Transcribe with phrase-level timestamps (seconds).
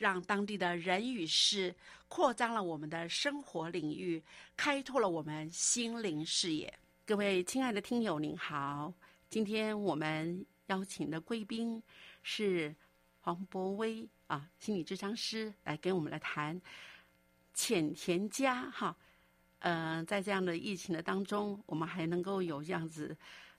[0.00, 1.74] 让当地的人与事
[2.08, 4.22] 扩张了我们的生活领域，
[4.56, 6.72] 开拓了我们心灵视野。
[7.04, 8.90] 各位亲爱的听友，您好！
[9.28, 11.82] 今天我们邀请的贵宾
[12.22, 12.74] 是
[13.20, 16.58] 黄博威啊，心理智商师，来跟我们来谈
[17.52, 18.96] 浅田家哈。
[19.58, 23.14] 呃，在这样的疫情的当中，我们还能够有这样子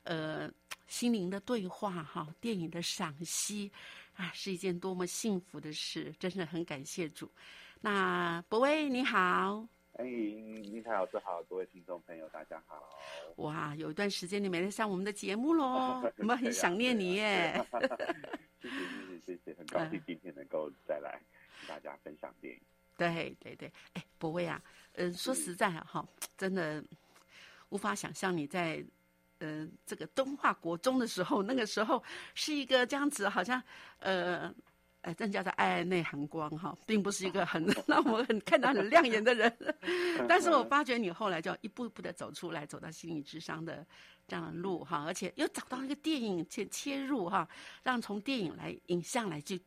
[0.06, 0.52] 呃
[0.88, 3.72] 心灵的对话哈，电影的赏析。
[4.16, 6.14] 啊，是一件多么幸福的事！
[6.20, 7.30] 真的很感谢主。
[7.80, 12.88] 那博威你好，哎，林台老师好，各位听众朋友大家好。
[13.38, 17.66] 哇，有一段时间你没来上我们的节目喽，我们很 想念你耶。
[18.62, 21.20] 谢谢谢谢谢谢，很高兴今天能够再来
[21.60, 22.62] 跟大家分享电影。
[22.98, 24.62] 对对对，哎，博威啊，
[24.94, 26.08] 嗯，说实在啊，哈，
[26.38, 26.84] 真的
[27.70, 28.84] 无法想象你在。
[29.42, 32.02] 呃，这个东华国中的时候，那个时候
[32.36, 33.60] 是一个这样子，好像
[33.98, 34.54] 呃，
[35.02, 39.52] 哎，真叫做爱内含光哈，并不是一个很 让我很看到很亮眼的人。
[40.30, 43.84] 但是我发觉你后来就一步一步的走出来，走到心理智商的
[44.28, 47.50] 这样的路哈，而且又找到一个电影切切入哈，
[47.82, 49.58] 让从电影来影像来就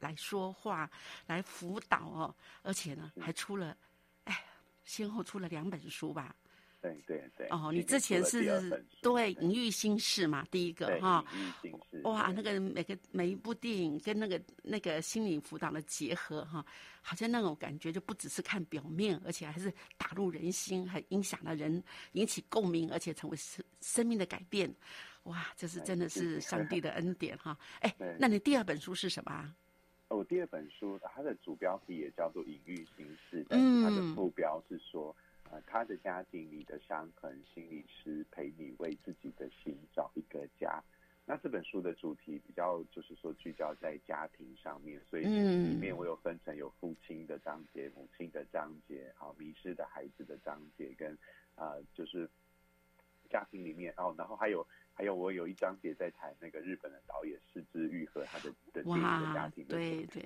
[0.00, 0.90] 来说话
[1.26, 3.74] 来辅导哦，而且呢还出了
[4.24, 4.44] 哎，
[4.84, 6.36] 先后出了两本书吧。
[6.82, 8.42] 对对对，哦，你之前是
[9.00, 10.44] 对《隐喻心事》嘛？
[10.50, 11.24] 第一个哈，
[12.02, 16.66] 哇，那个每个每一部电影跟那个那个心理辅导的结合哈，
[17.00, 21.80] 好像那种感觉就不只是看表面，而且还是打入人心，还影响了人，
[22.14, 24.68] 引起共鸣，而且成为生生命的改变。
[25.22, 27.56] 哇，这是真的是上帝的恩典哈！
[27.78, 29.54] 哎，那你第二本书是什么？
[30.08, 35.14] 哦，第二本书它的主标题也叫做《隐喻心事》，但是它的副标是说。
[35.66, 40.82] 他的家庭你的伤痕，心理师陪你为自己的心找一个家。
[41.24, 51.16] 那这本书的主题比较就是说聚焦在家庭上面，所以里面我有分成有父亲的章节、母亲的章节，好迷失的孩子的章节，跟
[51.54, 52.28] 啊就是
[53.30, 60.22] 家庭里面哦，然后还有还有我有一章节在谈那个日本的导演四之愈和他的的电影的家庭的对对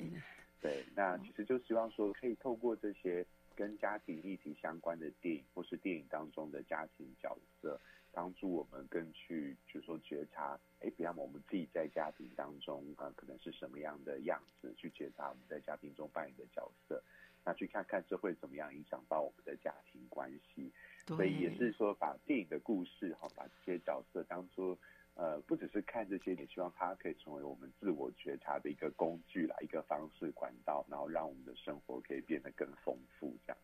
[0.62, 3.26] 对，那其实就希望说可以透过这些。
[3.56, 7.80] 跟家庭议题相关的电影，或是电影当中的家庭角色，
[8.12, 17.02] 帮助我们更去，就是说觉察，哎，比方我们自己在家庭当中，呃，可能是什么样的样子，去觉察我们在家庭中扮演的角色，
[17.44, 20.70] 那去看看这会怎么样影响到我们的家庭关系。
[21.06, 24.78] 所以也是说，把电影的故事，哈，把这些角色当做。
[25.16, 33.34] 呃，不只是看这些，也希望它可以成为我们自我觉察的一个工具啦，一个方式管道，然后让我们的生活可以变得更丰富。
[33.46, 33.58] 这样，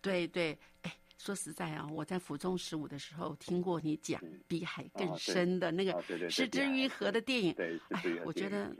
[0.00, 5.92] 对对，哎，说实在啊，我在府中十五的时候听过你讲比海更深的那个
[6.30, 8.72] 《失之愈合》的电影，对，哎，我觉得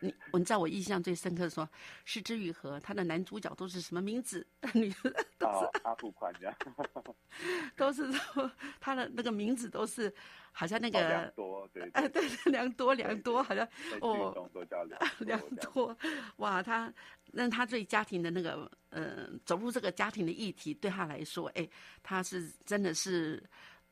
[0.00, 1.64] 你你在我印象最深刻的说，
[2.04, 4.46] 《失之愈合》他的男主角都是什么名字？
[4.72, 4.90] 女
[5.38, 6.56] 都是阿富宽这样，
[7.76, 8.50] 都是说
[8.80, 10.12] 他的那个名字都是
[10.52, 13.66] 好像那个良多对，哎对良多良多好像
[14.00, 15.96] 哦都叫良良多
[16.36, 16.92] 哇他
[17.32, 21.68] 那他对家庭的那个呃走入这个家庭的议题对他来说哎
[22.02, 23.42] 他是真的是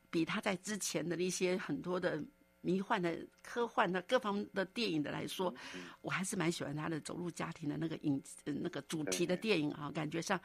[0.09, 2.19] 比他在之前的那些很多的。
[2.61, 5.53] 迷幻的、科幻的各方的电影的来说，
[6.01, 10.39] 我还是蛮喜欢他的走入家庭的那个影、那个主题的电影啊，感觉上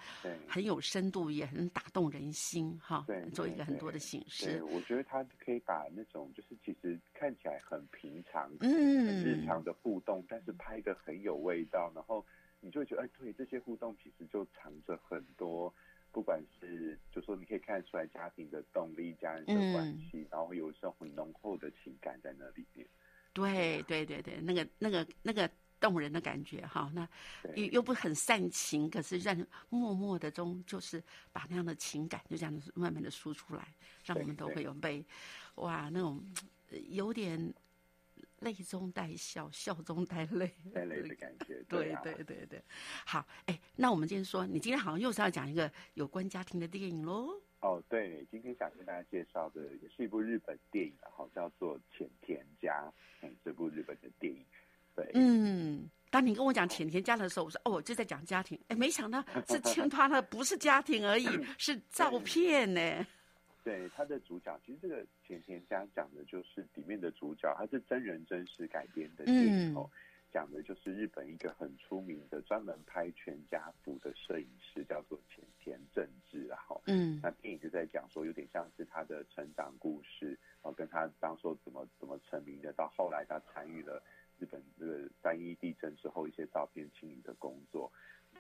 [0.47, 3.05] 很有深度，也很打动人心哈。
[3.07, 4.63] 对，做一个很多的形式。
[4.65, 12.25] 我觉得他可以把那种就是其实看起来很平常、嗯，日常的互动，但是拍的很有味道，然后
[12.61, 15.75] 你就会觉得，哎，对，这些互动其实就藏着很多。
[16.15, 22.87] 不管是就说你可以看出来家庭的动力、家人的关系，然后有时候很浓厚的情感在那里面。
[23.33, 25.51] 对对对对，那个那个那个
[25.81, 27.09] 动人的感觉哈，那
[27.57, 29.37] 又又不很煽情，可是让
[29.69, 31.03] 默默的中就是
[31.33, 33.67] 把那样的情感就这样子慢慢的输出来，
[34.05, 35.05] 让我们都会有被
[35.57, 36.25] 哇那种
[36.91, 37.53] 有点。
[38.45, 41.61] 泪中带笑，笑中带泪，带泪的感觉。
[41.69, 42.63] 对对对对，
[43.05, 47.31] 好，哎，那我们今天说，你今天好像又是要讲一个有关家庭的电影喽？
[47.61, 52.85] 哦，对，今天想跟大家介绍的也是一部日本电影，然后叫做《浅田家》。
[53.23, 54.45] 嗯，这部日本的电影，
[54.95, 61.27] 对，嗯，当你跟我讲《浅田家》的时候，我说哦，就在讲家庭，哎，没想到是牵拖的不是家庭而已，
[61.57, 63.07] 是照片呢。
[63.65, 69.89] 对他的主角，其实这个前田家讲的就是里面的主角，他是真人真事改编的电影哦，
[70.31, 84.03] 讲的就是日本一个很出名的专门拍全家福的摄影师，叫做前田正治，然后嗯，那电影就在讲说，有点像是他的成长故事哦，跟他当初怎么怎么成名的，到后来他参与了
[84.39, 87.91] 日本这个三一地震之后一些照片清理的工作，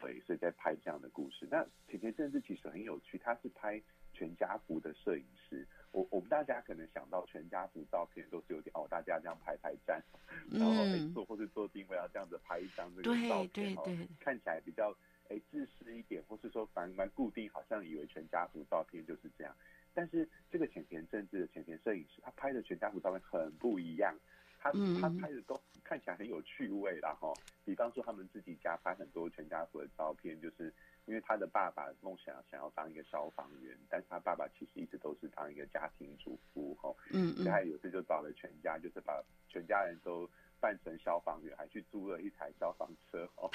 [0.02, 1.48] 对，所以在拍这样的故事。
[1.50, 3.80] 那前田正治其实很有趣，他是拍。
[4.14, 10.02] 全家福的摄影师，我我们大家可能想到全家福照片都是有点哦，大家这样排排站，
[10.50, 13.84] 然后做或是做定位要这样子拍一张这个照片哦，
[14.20, 14.96] 看起来比较
[15.28, 19.54] 哎自私一点，或是说蛮蛮固定，好像以为全家福照片就是这样。
[19.92, 24.16] 但是这个浅田政治的浅田摄影师，他拍的全家福照片很不一样，
[24.64, 27.32] 他他拍的都看起来很有趣味，然后
[27.64, 30.72] 比方说他们自己家拍很多全家福的照片，就是。
[31.06, 40.26] 因为他的爸爸梦想想要当一个消防员，但是他爸爸其实一直都是当一个家庭主妇，哈，嗯嗯，他有次就找了全家，就是把全家人都
[40.58, 43.50] 扮成消防员，还去租了一台消防车，哦，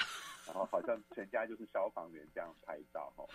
[0.46, 3.26] 然后好像全家就是消防员这样拍照，哈，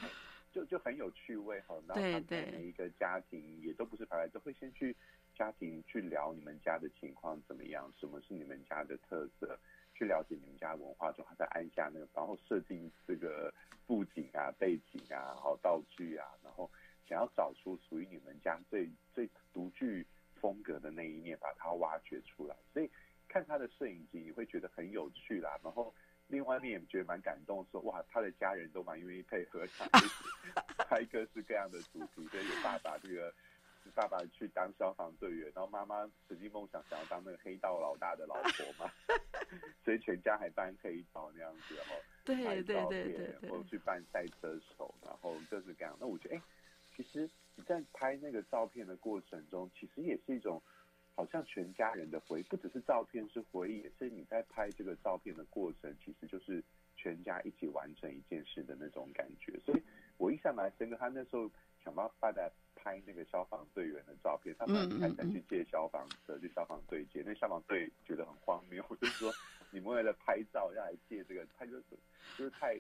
[0.50, 4.96] 就就很有趣味，哈，然后他每一个家庭也都不是拍来，都会先去
[5.36, 9.58] 家庭去聊你们家的情况怎么样，什么是你们家的特色。
[9.98, 13.50] 去了解你们家文化之后，他再按下那个，然后设定这个
[13.88, 16.70] 布景啊、背景啊、然后道具啊，然后
[17.08, 20.06] 想要找出属于你们家最最独具
[20.42, 22.54] 风格的那一面，把它挖掘出来。
[22.74, 22.92] 所以
[23.30, 25.58] 看他的摄影机，你会觉得很有趣啦。
[25.64, 25.96] 然后
[26.28, 29.88] 另外一面也觉得蛮感动，说哇，他的家人都蛮愿意配合他，
[30.84, 33.34] 拍各式各样的主题，所以有爸爸这个。
[33.92, 38.92] 爸爸去当消防队员，然后妈妈曾经梦想想要当那个黑道老大的老婆嘛，
[39.84, 41.96] 所以全家还扮黑道那样子，然后
[42.26, 45.96] 拍照片，然后去扮赛车手，然后各式各样。
[46.00, 46.42] 那我觉得，哎，
[46.96, 50.62] 其实你在拍那个照片的过程中，其实也是一种
[51.16, 56.64] 好像全家人的回忆，不只是照片是回忆，也是你在拍这个照片的过程，其实就是
[56.96, 59.58] 全家一起完成一件事的那种感觉。
[59.66, 59.84] 所以
[60.18, 61.50] 我印象蛮深刻，他那时候
[61.84, 62.52] 想办法的。
[62.86, 69.34] 拍那个消防队员的照片，他们还想去借消防车去消防队借，那消防队觉得很荒谬，就是说
[69.72, 71.84] 你们为了拍照要来借这个，他就是
[72.38, 72.80] 就是太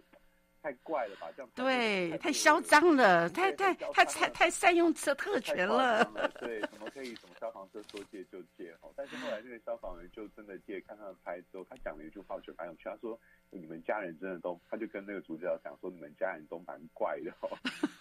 [0.61, 1.31] 太怪了吧？
[1.35, 6.05] 这样对，太嚣张了，太太太太太善用车特权了。
[6.39, 8.71] 对，怎么可以什么消防车说借就借？
[8.81, 12.83] 哦，但是后来那个消防员就真的借，看他们拍之后，他讲了一句话，我觉得蛮有趣。
[12.83, 13.19] 他说
[13.49, 17.49] ：“你们家人真的都……”他就跟那个主角讲说：“你们家人都蛮怪的。”哦，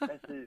[0.00, 0.46] 但是。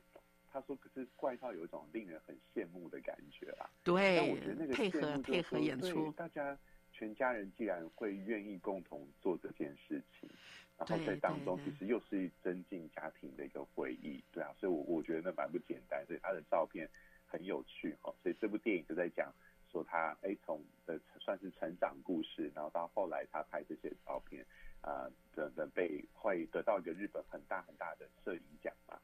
[0.51, 6.57] 他说：“可是怪到有一种令人很羡慕的感觉啦。”对，但我觉得那个配合配合演出，大家
[6.91, 10.29] 全家人既然会愿意共同做这件事情，
[10.77, 16.03] 然后在当中其实又是增进家庭的一个回忆，对啊，所以我我觉得那蛮不简单。
[16.07, 16.89] 所以他的照片
[17.25, 19.31] 很有趣哈，所以这部电影就在讲
[19.71, 24.45] 说他哎从的算是成长故事，然后到后来他拍这些照片
[24.81, 28.99] 啊等等被会得到一个日本很大很大的摄影奖嘛。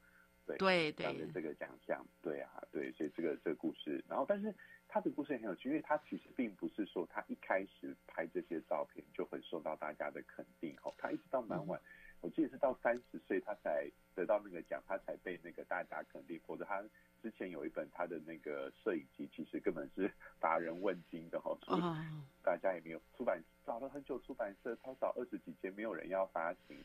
[0.45, 4.53] 对对对这个奖项，对啊，对，所以这个这个故事，然后但是
[4.87, 11.79] 他的故事也很有趣，因为他其实并不是说他一开始拍这些照片就很受到大家的肯定哦，他一直到蛮晚，
[12.21, 16.83] 我记得是到三十岁他才得到那个奖，他才被那个大家肯定，否则他
[17.21, 21.97] 之前有一本他的那个摄影集，其实根本是乏人问津的哦，所以哦，
[22.43, 26.83] 大家也没有出版找了很久，出版社他找二十几间，没有人要发行。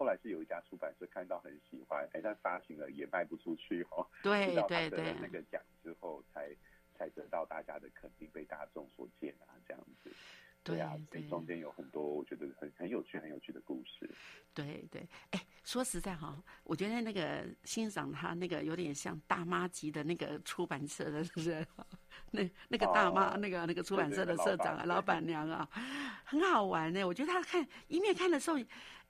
[0.00, 4.06] 后来是有一家出版社看到很喜欢，哎，但发行了也卖不出去哦。
[4.22, 6.48] 对对对那个奖之后，才
[6.96, 10.10] 才得到大家的肯定，被大众所见啊，这样子。
[10.64, 14.10] 对啊，所对以中间有很多我觉得很很有趣、很有趣的故事。
[14.54, 21.64] 对对，哎，说实在哈，我觉得那个欣赏他那个有点像大妈级的那个出版社的人，
[22.32, 25.68] 那那个大妈、哦那个那个出版社的社长啊、老板娘啊，
[26.24, 27.04] 很好玩呢。
[27.04, 28.58] 我觉得他看一面看的时候，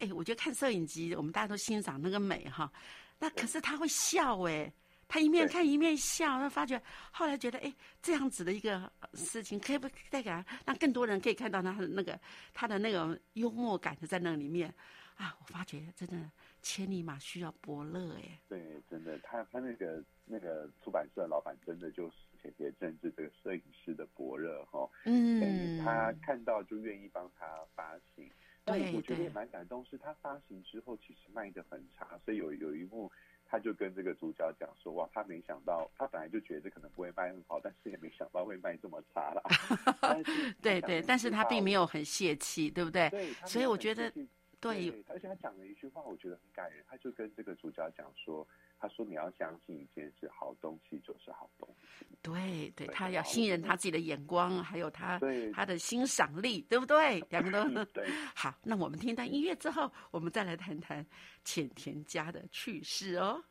[0.01, 2.71] 哎，我觉得看摄影机，我们大家都欣赏那个美哈，
[3.19, 4.71] 那可是他会笑哎。
[5.13, 12.21] 他一面看一面笑，他发觉后来觉得，哎，这样子的一个事情，可以不可以再给他让更多人可以看到他的那个
[12.53, 14.73] 他的那个幽默感在那里面
[15.17, 15.35] 啊？
[15.41, 16.31] 我发觉真的
[16.63, 28.31] 千里马需要伯乐，哎，对，真的，他他那个那个出版社老板真的就是写写政治这个摄影师的伯乐哈、哦，嗯，他看到就愿意帮他发行。
[28.63, 33.11] 但对对我觉得也蛮感动，是他发行之后其实卖的很差，所以有有一幕
[33.47, 39.43] 他就跟这个主角讲说，哇，他没想到，他本来就觉得可能不会卖很好，但是也没想到会卖这么差啦。
[40.03, 43.09] 但是对对，但是他并没有，很泄气，对不对？
[43.09, 44.13] 对，所以我觉得
[44.61, 46.85] 对对，而且他讲了一句话，我觉得很感人。
[46.89, 48.47] 他就跟这个主角讲说
[48.79, 52.07] ：“他说你要相信一件事，好东西就是好东西。
[52.23, 57.21] 对对，对他要信任他自己的眼光，还有他对他的欣赏力，对不对？
[57.31, 58.55] 两个都 对， 好。
[58.63, 61.05] 那我们听段音乐之后，我们再来谈谈
[61.43, 63.43] 浅田家的趣事哦。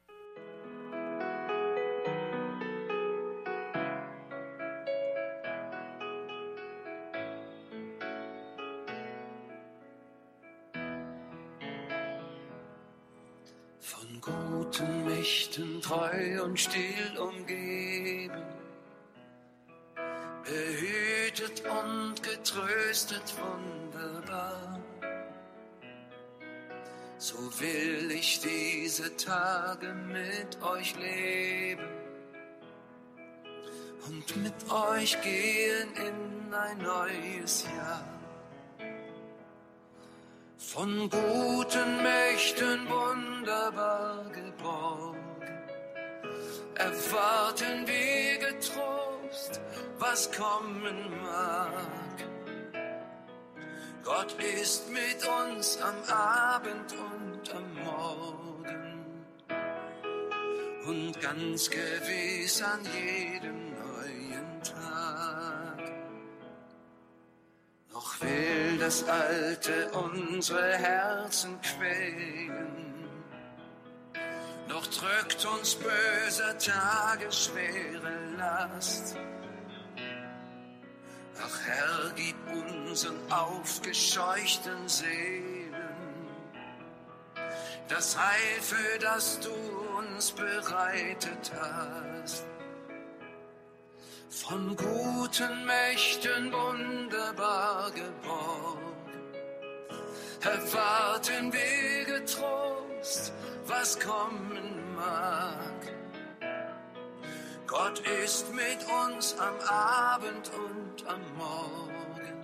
[15.60, 18.44] Mächten treu und still umgeben,
[20.44, 24.80] behütet und getröstet wunderbar.
[27.18, 31.90] So will ich diese Tage mit euch leben
[34.08, 38.20] und mit euch gehen in ein neues Jahr.
[40.58, 45.29] Von guten Mächten wunderbar geborgen,
[46.80, 49.62] erwarten wir getrost,
[50.00, 52.00] was kommen mag.
[54.04, 58.40] Gott ist mit uns am Abend und am Morgen
[60.88, 65.92] und ganz gewiss an jedem neuen Tag.
[67.92, 72.89] Noch will das Alte unsere Herzen quälen,
[74.70, 79.18] noch drückt uns böser Tage schwere Last.
[81.42, 85.60] Ach Herr, gib unseren aufgescheuchten Seelen
[87.90, 89.50] das Heil, für das du
[89.98, 92.46] uns bereitet hast.
[94.30, 98.94] Von guten Mächten wunderbar geborgen,
[100.42, 103.34] erwarten wir getrost,
[103.70, 105.94] was kommen mag.
[107.68, 112.44] Gott ist mit uns am Abend und am Morgen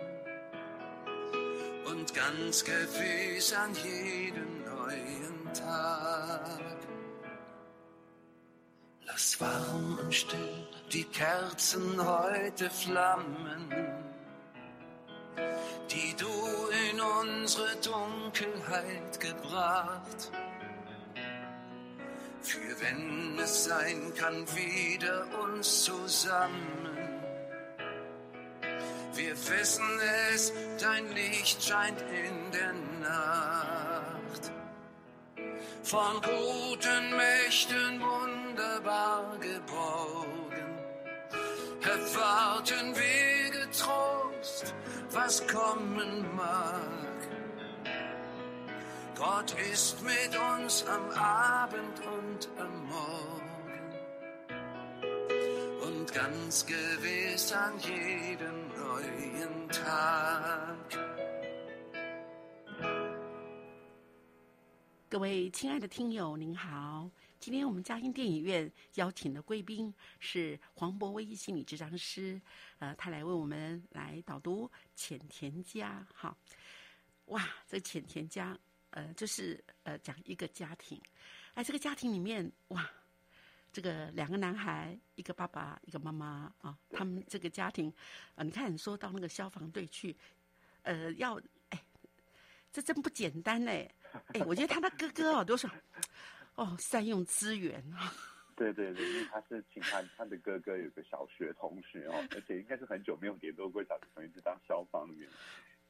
[1.87, 6.61] und ganz gewiss an jedem neuen Tag.
[9.07, 13.71] Lass warm und still die Kerzen heute flammen,
[15.89, 16.27] die du
[16.91, 20.31] in unsere Dunkelheit gebracht.
[22.45, 26.95] Für wenn es sein kann, wieder uns zusammen.
[29.15, 29.99] Wir wissen
[30.31, 34.51] es, dein Licht scheint in der Nacht.
[35.81, 40.79] Von guten Mächten wunderbar geborgen,
[41.81, 44.75] erwarten wir getrost,
[45.09, 47.14] was kommen mag.
[65.09, 67.09] 各位亲爱的听友，您好！
[67.39, 72.39] 今天我们嘉音电影院邀请的贵宾是黄博威心理治疗师，
[72.77, 76.37] 呃，他来为我们来导读《浅田家》哈。
[77.25, 78.53] 哇，这《浅田家》
[78.95, 80.97] 呃，就是呃讲一个家庭，
[81.53, 82.89] 哎，这个家庭里面哇，
[83.73, 87.93] 这个两个男孩，一个爸爸，一个妈妈啊，他们这个家庭，
[88.35, 90.15] 啊，你看你说到那个消防队去，
[90.83, 91.37] 呃，要
[91.71, 91.83] 哎，
[92.71, 93.93] 这真不简单嘞。
[94.27, 95.69] 哎，我觉得他的哥哥哦，都是
[96.55, 98.13] 哦善用资源啊。
[98.55, 105.29] 对对对，因为他是请他他的哥哥有个小学同学哦，而且应该是很久没有联络过小学同学，是当消防员。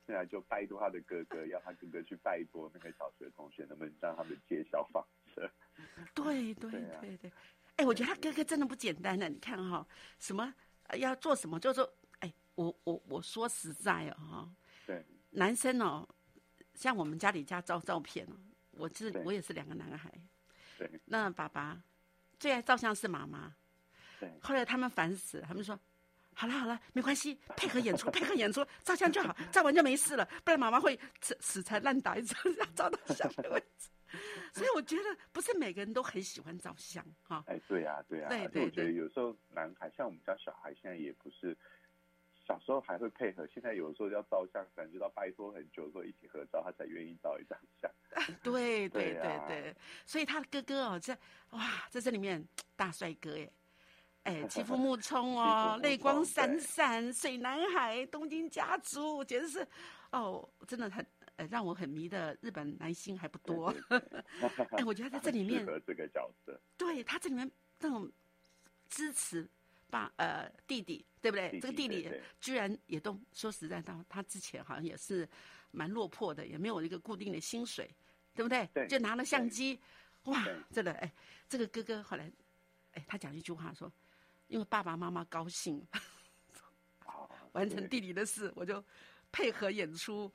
[0.06, 5.50] 现在就拜托他的哥哥，要他哥哥去拜托那个小学同学，能不能让他们借消防车？
[6.14, 6.72] 对对
[7.02, 7.32] 对对，
[7.78, 9.28] 哎，我觉得他哥哥真的不简单呢。
[9.28, 9.86] 你看哈，
[10.20, 10.54] 什么
[10.98, 16.08] 要做什么，就说哎，我我我说实在哦哈，对，男生哦。
[16.74, 18.36] 像我们家里家照照片哦，
[18.72, 20.14] 我是我也是两个男孩，
[20.78, 21.82] 对，那爸爸
[22.38, 23.56] 最爱照相是妈妈，
[24.20, 25.80] 对，后来他们烦死了，他们说，
[26.36, 33.90] 好了好了，没关系，配合演出，配合演出，照相就好，照完就没事了，不然妈妈会死死缠烂打， 一直要照到相的位置。
[34.54, 37.44] 所以我觉得不是每个人都很喜欢照相哈。
[37.48, 41.58] 哎，对呀对呀，对对对，有时候男孩像我们家小孩现在也不是。
[42.48, 47.92] 小时候还会配合，现在有的时候要照相，感觉到拜托很久，说一起合照，他才愿意照一张相。
[48.44, 49.76] 对对对对，
[50.06, 51.18] 所以他的哥哥哦，在
[51.50, 53.52] 哇，在这里面大帅哥耶，
[54.26, 59.68] 哎，欺负 木冲哦，泪光闪闪，水男孩，东京家族，简直是
[60.12, 61.06] 哦，真的很
[61.38, 63.74] 呃让我很迷的日本男星还不多。
[64.78, 68.12] 哎，我觉得在这里面 这个角色，对他这里面那种
[68.90, 69.48] 支持。
[69.88, 71.60] 爸呃弟弟对不对？
[71.62, 72.10] 这个弟弟
[72.42, 75.30] 居然也都说实在，他他之前好像也是
[75.70, 77.90] 蛮落魄的，也没有一个固定的薪水，
[78.34, 78.68] 对不对？
[78.74, 79.80] 对，就拿了相机，
[80.24, 81.14] 哇，真的哎，
[81.48, 82.30] 这个哥哥后来，
[82.94, 83.90] 哎，他讲一句话说，
[84.48, 85.86] 因为爸爸妈妈高兴，
[87.54, 88.84] 完成弟弟的事，我就
[89.32, 90.32] 配合演出。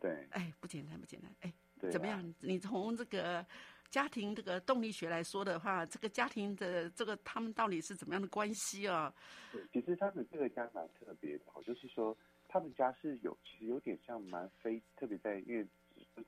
[0.00, 1.52] 对，哎，不简单，不简单，哎，
[1.90, 2.34] 怎么样？
[2.40, 3.44] 你从这个。
[3.90, 9.14] 家庭这个动力学来说的话，这个家庭的这个他们到底是怎么样的关系啊？
[9.52, 12.16] 对，其实他们这个家蛮特别的，就是说
[12.48, 15.64] 他们家是有其实有点像蛮非特别在因为。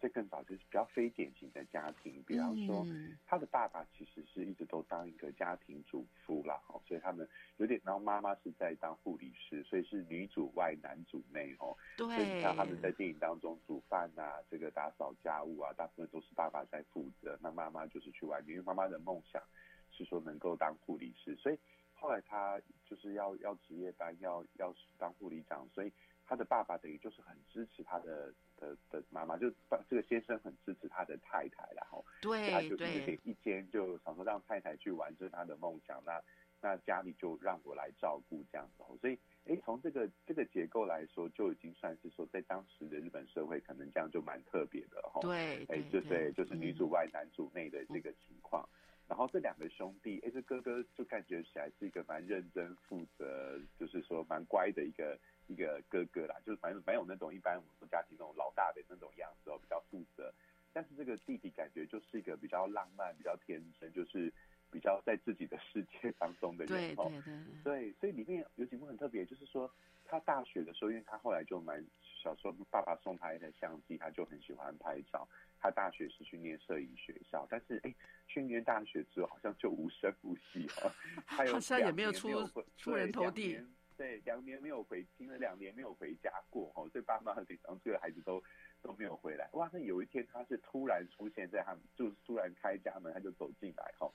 [0.00, 2.86] 这更早就是比较非典型的家庭，比方说
[3.26, 11.76] 他的爸爸其实是一直都当一个家庭主妇啦，哦，所以他们有点，然后妈妈是在当护理师，所以是女主外男主内哦。
[11.96, 12.06] 对。
[12.08, 19.42] 所以你看他们在电影当中煮饭啊，这个打扫家务啊，大部分都是爸爸在负责，那妈妈就是去外面，因为妈妈的梦想
[19.90, 21.58] 是说能够当护理师，所以
[21.97, 25.93] 后来他就是要要值夜班，要要当护理长，所以。
[26.28, 29.49] 他的爸爸等于就是很支持他的的的妈妈，就
[29.89, 36.21] 这个先生很支持他的太太，然后对，他就给一间，就想说让太太去完成他的梦想，那
[36.61, 38.82] 那家里就让我来照顾这样子。
[39.00, 45.21] 所以，哎，从这个这个结构来说，就已经算是说在当时的日本社会，可能这样就蛮特别的哈。
[45.21, 48.69] 对，哎，就对，就是女主外男主内的这个情况。
[49.08, 55.19] 然后这两个兄弟，哎，这哥哥就感觉起来是一个蛮认真负责，就是说蛮乖的一个。
[55.49, 60.34] 一个哥哥啦，就是蛮蛮有那种一般我们家庭那种老大的那种样子哦，比较负责。
[60.73, 64.32] 但是这个弟弟感觉就是一个比较浪漫、比较天真，就是
[64.76, 67.08] 比较在自己的世界当中的人哦。
[67.08, 67.62] 对对对。
[67.65, 69.71] 对，所以里面有几幕很特别，就是说
[70.04, 71.82] 他大学的时候，因为他后来就蛮
[72.23, 75.26] 小时候爸爸送他一台相机，他就很喜欢拍照。
[75.58, 77.95] 他大学是去念摄影学校，但是哎，
[78.28, 80.93] 去念大学之后好像就无声无息哦。
[81.25, 82.28] 好像也没有出
[82.76, 83.58] 出人头地。
[83.97, 88.45] 对，两年没有回，听了两年没有回家过哦，所以爸妈很紧张，这个孩子都
[88.82, 89.49] 都没有回来。
[89.54, 94.06] 哇，那有一天他是突然出现在他们，就是突然开家门，他就走进来哈，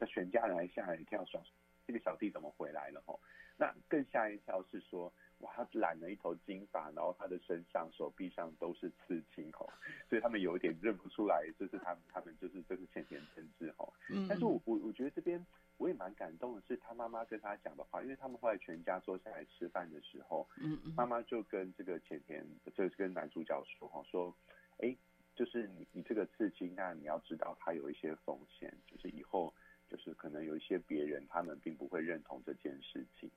[0.00, 1.40] 那全家人还吓了一跳，说
[1.86, 3.20] 这个小弟怎么回来了哦？
[3.56, 9.68] 那更吓一跳是说，哇，他染了一头金发，然后他的身上、手臂上都是刺青哦，
[10.08, 13.86] 所以他们有一点认不出来，就是他们，他们就是这是浅田真治哈。
[14.10, 15.44] 嗯，但是我我我觉得这边。
[15.80, 24.36] 我也蛮感动的，是他妈妈跟他讲的话，因为他们后来全家坐下来吃饭的时候，嗯嗯，妈妈就跟这个浅田，就是跟男主角说哈，说，
[24.80, 24.94] 哎，
[25.34, 29.54] 就是你你这个刺青，那你要知道它有一些风险，就是以后
[29.90, 33.28] 就是可能有一些别人他们并不会认同这件事情，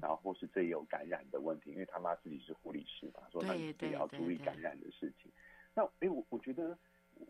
[0.00, 5.30] 然后或是这也有感染的问题，因为他妈自己是护理师嘛，说那你也要注意感染的事情。
[5.74, 6.78] 那哎，我我觉得。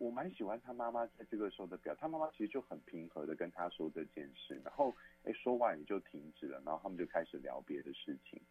[0.01, 8.43] 我蛮喜欢他妈妈在这个时候的表，他妈妈其实就很平和的跟他说这件事，然后哎说完也就停止了，然后他们就开始聊别的事情。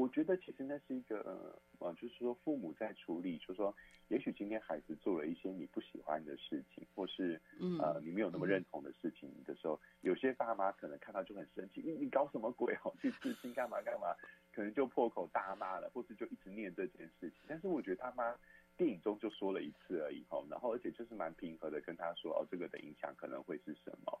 [0.00, 1.20] 我觉得其实那是一个
[1.78, 3.74] 呃，就是说父母在处理，就是说，
[4.08, 14.16] 也许今天孩子做了一些你不喜欢的事情，或是嗯呃你没有那么认同的事情的时候，有些爸妈可能看到就很生气，你你搞什么鬼哦，去刺青干嘛干嘛，
[14.54, 17.40] 可能就破口大骂了，或是就一直念这件事情。
[17.46, 18.34] 但是我觉得他妈
[18.78, 24.18] 电影中就说了一次而已吼，然后而且就是蛮平和的跟他说哦，这个的影响可能会是什么。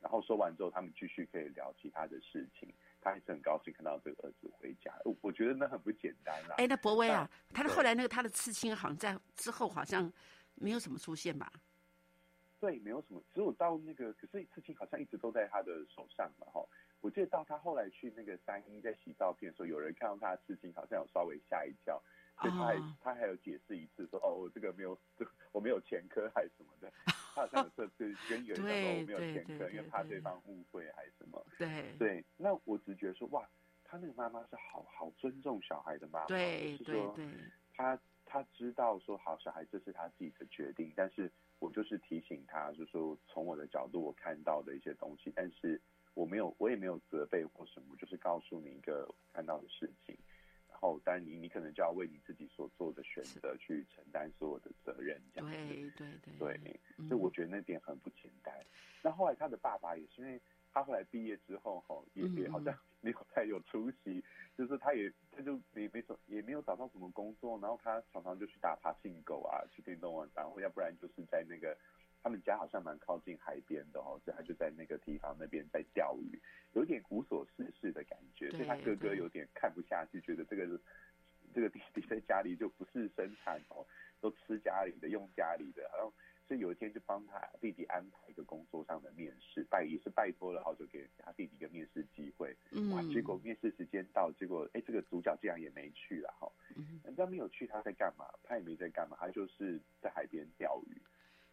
[0.00, 2.72] 然后说完之后，他们继续可以聊其他的事情。
[3.00, 6.54] 他还是很高兴看到这个儿子回家，我我觉得那很不简单啦。
[6.58, 10.12] 哎，那博威啊，他的对后来那个他的刺青好像在之后好像
[10.54, 11.50] 没有什么出现吧？
[12.60, 16.62] 对，没有什么，只有到那个，可是刺青好像一直都在他的手上嘛，哈。
[17.00, 21.98] 我记得到他后来去那个三一在洗照片的时候，有人看到他的刺青，好像有稍微吓一跳，
[22.38, 26.92] 所以他还、哦他还有解释一次说，哦，我这个没有，这我没有前科还是什么的。
[27.34, 30.20] 他好像有这次跟一个人说我没有对前科，因为怕对对。
[30.20, 31.44] 方误会还是什么。
[31.58, 31.94] 对。
[31.98, 33.48] 对，那我只觉得说，哇，
[33.84, 37.24] 他那个妈妈是好好尊重小孩的妈妈，对是说对。
[37.26, 37.34] 对，
[37.74, 45.80] 他他知道说好，小孩这是他自己的决定，但是我就是提醒他，就是说从我的角度我看到的一些东西，但是
[46.14, 50.18] 我没有我也没有责备或什么，就是告诉你一个看到的事情，然
[50.80, 55.56] 后当然你你可能就要为你自己所做的选择去承担所有的责任，这样子。
[55.56, 58.54] 对对对对，嗯所以我觉得那点很不简单。
[59.02, 60.40] 那后来他的爸爸也是因为
[60.72, 64.22] 他后来毕业之后哈，也也嗯好像没有太有出息，
[64.56, 71.76] 就是他也他就没没找也没有找到什么工作，然后他常常就去打爬行狗啊，去电动玩，然后要不然就是在那个
[72.22, 76.38] 他们家好像蛮靠近海边的哦，所以他就在那个地方那边在钓鱼，
[76.74, 80.78] 有点无所事事的感觉，所以他哥哥有点看不下去，觉得这个
[81.54, 83.86] 这个弟弟在家里就不是生产哦，
[84.20, 86.12] 都吃家里的，用家里的，然后
[86.46, 92.50] 所以有一天就帮他弟弟安排一个工作上的面试，拜也是拜托了好久给他弟弟一个面试机会，
[92.92, 98.26] 哇，嗯，结果面试时间到，结果哎这个主角竟然也没去了哈，嗯人家没有去他在干嘛？
[98.42, 101.00] 他也没在干嘛，他就是在海边钓鱼。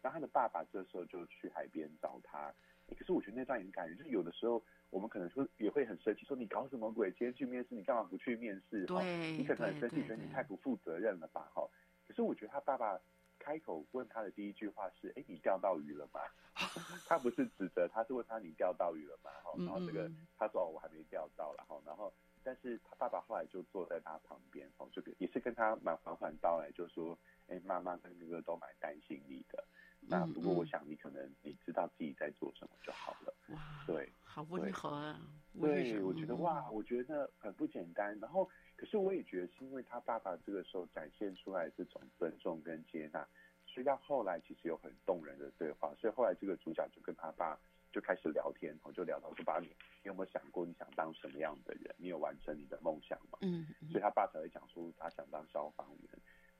[0.02, 2.52] 然后他的爸爸这时候就去海边找他，
[2.96, 7.10] 可是我觉得那段很感人，就是有的时候我们可能会也会很生气，说你搞什么鬼？
[7.10, 8.86] 今天去面试，你干嘛不去面试？
[8.86, 11.50] 哈对你可能很生气，觉得你太不负责任了吧？
[11.54, 11.68] 哈，
[12.06, 12.98] 可是我觉得他爸爸
[13.38, 16.20] 开口问他的第一句话是：哎，你钓到鱼了吗？
[17.06, 19.30] 他不是指责，他是问他你钓到鱼了吗？
[19.44, 27.16] 哈，然后这个他说哦我还没钓到，然后然后但是他爸爸后来就坐在他旁边，哦，就也是跟他蛮缓缓道来，就说：
[27.48, 29.62] 哎，妈妈跟哥哥都蛮担心你的。
[30.08, 33.34] 那嗯不过我嗯想你可能你知道自己在做什么就好了。
[33.48, 35.20] 哇，对，好温对和啊，
[35.60, 38.18] 对，我觉得嗯哇，我觉得很不简单。
[38.18, 43.26] 然后，可是我也觉得是因为他爸爸这个时候展现出来这种尊重跟接纳，
[43.66, 45.94] 所以到后来其实有很动人的对话。
[46.00, 47.58] 所以后来这个主角就跟他爸
[47.92, 51.94] 就开始聊天，我就聊到说：“爸，你你有没有想过你想当什么样的人？
[51.98, 56.10] 你有完成你的梦想吗？”嗯嗯所以他爸才会讲说他想当消防员。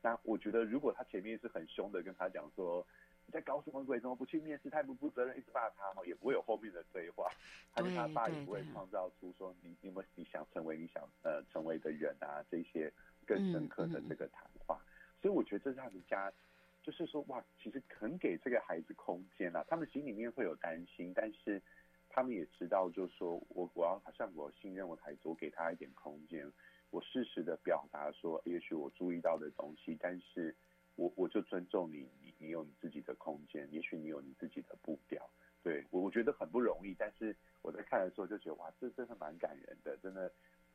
[0.00, 2.86] 那我觉得如果他前面是很凶的跟他讲说
[3.28, 7.30] 你在搞什么鬼，怎么不去面试，太不负责任，一直骂他哈，也不会有后面的对话。
[7.74, 12.90] 他跟他爸也不会创造出说你你有没有你想成为你想呃成为的人啊这些
[13.26, 14.80] 更深刻的这个谈话。
[15.20, 16.32] 所以我觉得这是他们家。
[16.80, 21.60] 就是说，哇，其实肯给这个孩子空间啊，他们心里面会有担心，但是
[22.08, 26.50] 他们也知道，就是说我我要好像我信任我的孩子，我给他一点空间，
[26.88, 30.54] 我适时的表达说，也许我注意到的东西，但是
[30.94, 35.28] 我我就尊重你，你你有你自己的空间，也许你有你自己的步调，
[35.62, 40.32] 对我我觉得很不容易，但是我在看的时候就觉得哇，这真的蛮感人的，真的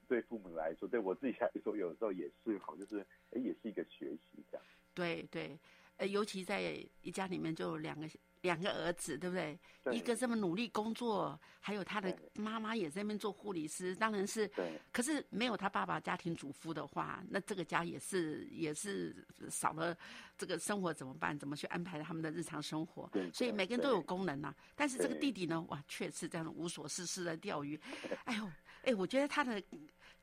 [0.08, 3.00] 对父母来说，对我自己来说，有时候也是好，就是
[3.32, 4.66] 哎也是一个学习这样。
[4.94, 5.58] 对对，
[5.98, 6.62] 呃，尤其在
[7.02, 8.08] 一家里面就两个
[8.44, 9.58] 两个儿子，对不对？
[9.84, 14.48] 对一个这么努力工作，还有他的妈妈也在那边做护理师，当然是。
[14.50, 19.98] 对可是没有他爸爸家庭主妇的话，那这个家也是也是少了
[20.38, 21.38] 这个生活怎么办？
[21.38, 23.10] 怎么去安排他们的日常生活？
[23.14, 27.80] 对所以每个人都有功能呐、但是这个弟弟呢，哇，却是这样无所事事的钓鱼。
[28.26, 28.52] 哎呦，
[28.84, 29.62] 哎，我觉得他的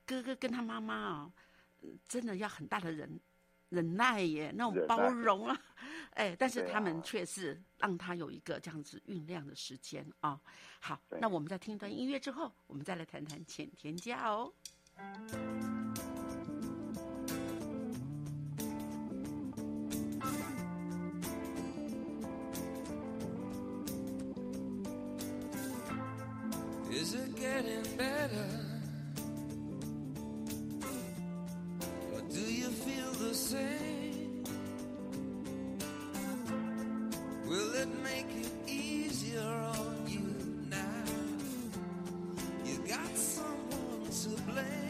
[0.07, 1.33] 哥哥跟他妈妈啊、
[1.83, 3.19] 嗯真的要很大的忍
[3.71, 5.61] 忍耐耶，那种包容啊，
[6.11, 10.39] 哎，但是他们啊却是让他有一个这样子酝酿的时间啊。
[10.81, 14.53] 好，那我们在听一段音乐之后，我们再来谈谈浅田家哦。
[44.37, 44.90] To blame.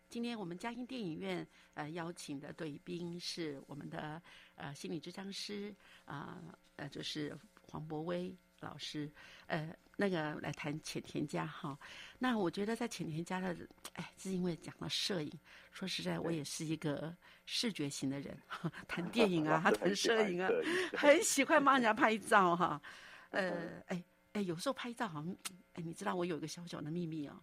[0.11, 4.21] 今天我们嘉兴电影院呃邀请的对宾是我们的
[4.55, 6.43] 呃心理治疗师啊
[6.75, 9.09] 呃就是黄博威老师，
[9.47, 11.79] 呃那个来谈浅田家哈。
[12.19, 13.55] 那我觉得在浅田家的，
[13.93, 15.31] 哎，是因为讲了摄影。
[15.71, 18.37] 说实在，我也是一个视觉型的人，
[18.89, 20.49] 谈电影啊，谈摄影啊，
[20.91, 22.81] 很喜欢帮人家拍照哈。
[23.29, 25.33] 呃，哎哎，有时候拍照好像，
[25.75, 27.41] 哎，你知道我有一个小小的秘密哦。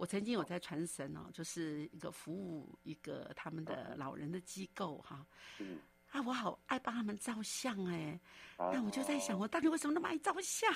[0.00, 5.26] 我曾经有在传神哦，就是一个服务一个他们的老人的机构哈。
[5.58, 5.76] 嗯
[6.10, 8.18] 啊，我好爱帮他们照相哎。
[8.56, 10.72] 哦那我就在想，我到底为什么那么爱照相？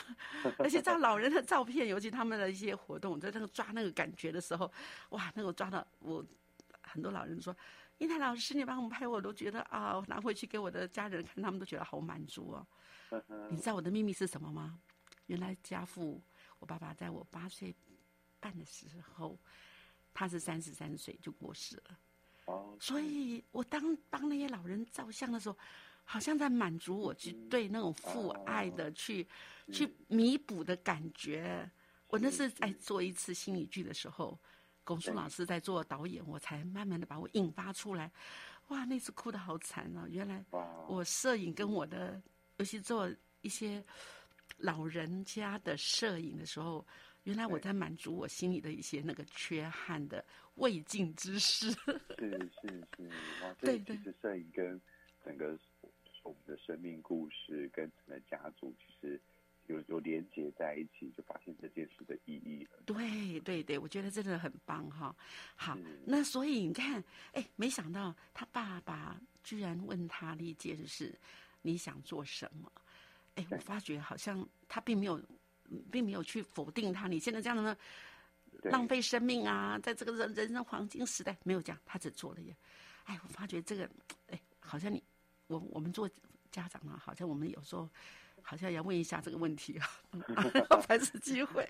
[0.58, 4.70] 而且照老人的照片，尤其他们的一些活动，在那个抓那个感觉的时候，
[5.08, 6.22] 哇，那个抓到我
[6.82, 7.56] 很多老人说。
[7.96, 12.66] 英台老师，你帮我们拍，我都觉得啊，我拿回去给我的家人看，他们都觉得好满足哦。
[13.48, 14.78] 你知道我的秘密是什么吗？
[15.26, 16.20] 原来家父，
[16.58, 17.74] 我爸爸在我八岁
[18.44, 19.38] 半的时候，
[20.12, 21.98] 他是三十三岁就过世了。
[22.44, 25.56] 哦，所以我当帮那些老人照相的时候，
[26.04, 29.26] 好像在满足我去嗯对那种父爱的去、
[29.72, 31.70] 去弥补的感觉。
[32.08, 34.38] 我那是是在做一次心理剧的时候，
[34.84, 38.12] 龚树老师在做导演，我才慢慢的把我引发出来。
[38.68, 40.06] 哇，那次哭的好惨啊！
[40.08, 40.44] 原来，
[40.86, 42.22] 我摄影跟我的，
[42.58, 43.84] 尤其做一些
[44.58, 46.86] 老人家的摄影的时候，
[47.24, 50.24] 原来我在满足我心里的一些那个缺憾的
[50.56, 51.70] 未尽之事。
[51.70, 53.08] 是是是，
[53.42, 54.80] 哇，所对对以其实摄影跟
[55.24, 55.58] 整个
[56.22, 59.20] 我们的生命故事跟整个家族其实
[59.66, 62.78] 有有连接在一起，就发现这件事的意义了。
[62.84, 65.14] 对对对，我觉得真的很棒哈。
[65.56, 71.18] 好，那所以你看，哎，没想到他爸爸居然问他的一件事：
[71.62, 72.70] 你想做什么？
[73.36, 75.26] 哎，我对发觉好像他并没有，嗯
[75.90, 77.06] 并没有去否定他。
[77.08, 77.76] 你现在这样呢，
[78.64, 82.56] 浪费生命啊，在这个人人生黄金时代，没有这样，他只做了耶。
[83.04, 83.88] 哎，我发觉这个，
[84.28, 85.02] 哎，好像你，
[85.46, 86.08] 我我们做
[86.50, 87.88] 家长啊，好像我们有时候
[88.42, 89.88] 好像要问一下这个问题啊，
[90.86, 91.68] 凡是机会。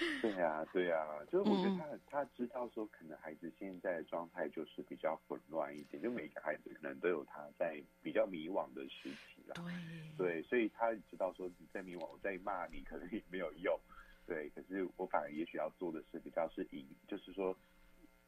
[0.22, 9.54] 对呀、对呀、就是我觉得嗯他很他知道说，可能孩子现在的状态就是比较混乱一点，就每个孩子可能都有他在比较迷惘的时期啦。
[9.56, 13.78] 对对，所以他知道说你在迷惘，我在骂你可能也没有用。
[14.26, 17.56] 对，可是我反而也许要做的是比较是引，就是说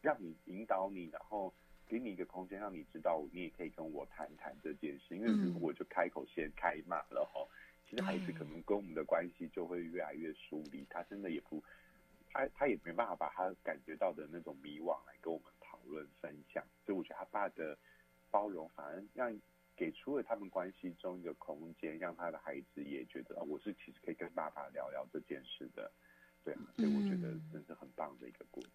[0.00, 1.52] 让你引导你，然后
[1.86, 5.16] 给你一个空间，让你知道你也可以跟我谈谈这件事。
[5.16, 7.46] 因为如果我就开口先开骂了哈，
[7.92, 11.62] 其实孩子可能跟我们的关系就会越来越疏离，他真的也不，
[12.32, 16.64] 他他也没办法把他感觉到的那种迷惘来跟我们讨论分享。
[16.86, 17.76] 所以我觉得他爸的
[18.30, 19.38] 包容反而让
[19.76, 25.92] 给出了他们关系中一个空间，让他的孩子也觉得，啊，我是其实可以跟爸爸聊聊这件事的，
[26.42, 28.72] 对啊，所以我觉得嗯真是很棒的一个过程。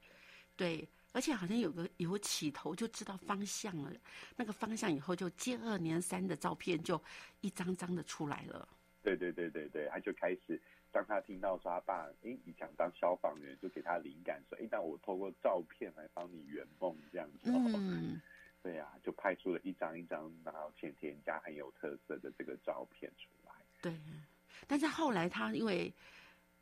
[0.55, 3.91] 对，而且好像有个有起头就知道方向了，
[4.35, 7.01] 那个方向以后就接二连三的照片就
[7.41, 8.67] 一张张的出来了。
[9.03, 10.59] 对对对对对，他就开始，
[10.91, 17.49] 当他听到说他爸，诶，你想当消防员，就给他灵感说，诶，那我透过照片来帮你圆梦这样子。
[17.51, 18.21] 哦嗯，
[18.61, 23.53] 对呀、就拍出了一张一张，然后前田家很有特色的这个照片出来。
[23.81, 23.93] 对。
[24.65, 25.93] 但是后来他因为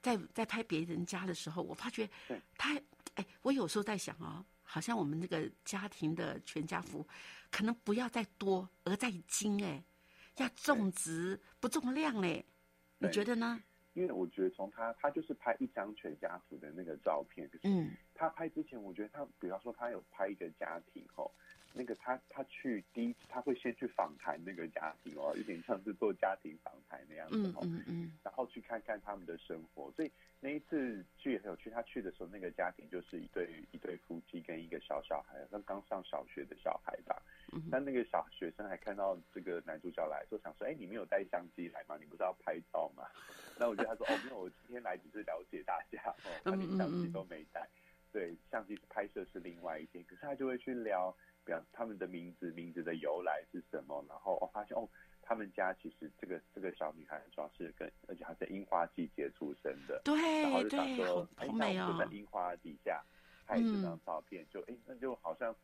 [0.01, 2.75] 在在拍别人家的时候，我发觉对他，
[3.15, 7.07] 哎，我有时候在想哦，好像我们这个家庭的全家福，
[7.49, 9.81] 可能不要再多，而在精，哎，
[10.37, 12.45] 要重质不重量嘞。
[12.97, 13.61] 你觉得呢？
[13.93, 21.31] 因为我觉得从他，他就是拍一张全家福的那个照片，嗯他拍之前，我觉得他，比方说他有拍一个家庭哦，
[21.77, 29.91] 那个他他去第一，他会先去访谈那个家庭哦，有点像是做家庭访谈那样子嗯哦，嗯嗯，然后去看看他们的生活。
[29.91, 30.09] 所以
[30.39, 37.21] 那一次去也很有趣，他去的时候，那个家庭就是一对一对夫妻跟一个小小孩，刚刚上小学的小孩吧。
[37.53, 41.95] 嗯但那个小学生还看到这个男主角来，就想说：“哎，你没有带相机来吗？
[41.99, 43.05] 你不是要拍照吗？”
[43.57, 47.67] 那我觉得他说：“哦，没有，我今天来只是了解大家哦，他连相机都没带。
[48.11, 54.89] 对，相机是拍摄是另外一件，可是他就会去聊，比方他们的名字，名字的由来是什么，然后我、哦、发现哦，
[55.21, 62.11] 他们家其实这个这个小女孩主要是跟，而且她在樱花季节出生的，对然后就想说，哎，好美哦那我们就。
[62.11, 63.03] 在樱花底下
[63.45, 65.55] 拍这张照片，就哎，那就好像。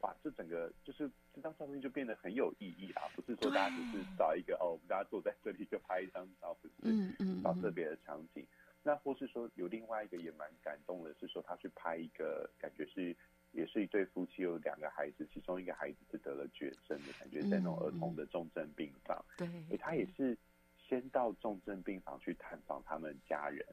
[0.00, 8.46] 哇，这整个就是这张照片就变得很有意义啦，不是说大家只是找一个哦，我们大家坐在这里就拍一张照，不是，嗯嗯嗯，找特别的场景。
[8.84, 13.12] 那或是说有另外一个也蛮感动的，是说他去拍一个感觉是
[13.52, 20.36] 也是一对夫妻有两个孩子，其中一个孩子是得了绝症的感觉，在那种儿童的重症病房，对，诶，他也是
[20.76, 23.64] 先到重症病房去探访他们家人，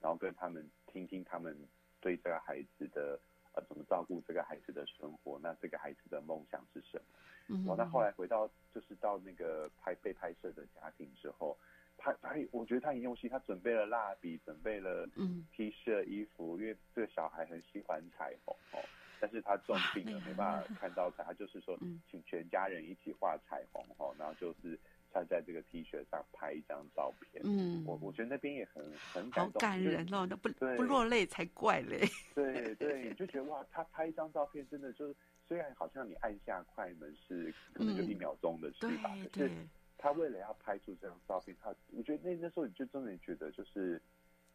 [0.00, 1.56] 然后跟他们听听他们
[2.00, 3.18] 对这个孩子的
[3.54, 7.04] 呃怎么照顾这个孩子的生活，那这个孩子的梦想是什么？
[7.48, 7.66] 嗯。
[7.68, 11.56] 哦，那后来回到就是到那个拍被拍摄的家庭之后，
[11.96, 15.46] 他他我觉得他很用心，他准备了蜡笔，准备了嗯。
[15.52, 18.80] T 恤、衣服，因为这个小孩很喜欢彩虹哦，
[19.20, 22.00] 但是他重病了， 没办法看到他，他就是说嗯。
[22.10, 24.78] 请全家人一起画彩虹哦，然后就是
[25.12, 32.00] 他在这个 T 恤上拍一张照片，嗯，我我觉得那边也很很感动，感人哦，那不对不落泪才怪嘞。
[32.34, 35.14] 对对，你 就觉得哇，他拍一张照片真的就是，
[35.46, 39.50] 虽然好像你按下快门是可能就一秒钟的事对吧，可是，
[39.98, 44.00] 他为了要拍出这张照片，他我觉得那那时候你就真的觉得就是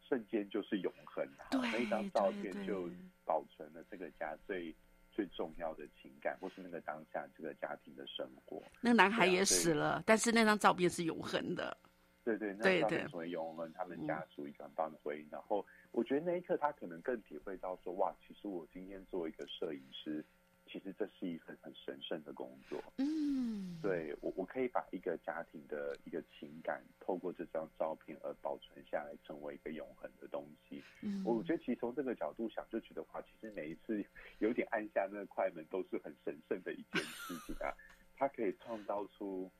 [0.01, 2.89] 瞬间就是永恒啊，那一张照片就
[3.26, 4.73] 保存了这个家最
[5.11, 8.61] 最重要的情感，或是那个当下这个家庭的生活。
[8.82, 11.76] 那个男孩也死了，但是那张照片是永恒的。
[12.23, 15.28] 对对，那张照片成为永恒他们家族一个很棒的回忆。
[15.30, 20.26] 然后我觉得那一刻他可能更体会到说，哇，其实我今天作为一个摄影师，
[20.68, 22.82] 其实这是一份很神圣的工作。
[22.97, 30.84] 嗯，对我，我可以把一个家庭的一个情感，透过这张照片而保存下来，成为一个永恒的东西。
[31.01, 34.03] 嗯，我觉得其实从这个角度想，就觉得话，其实每一次
[34.39, 37.74] 有点按下那个快门，都是很神圣的一件事情啊。
[38.18, 39.51] 它可以创造出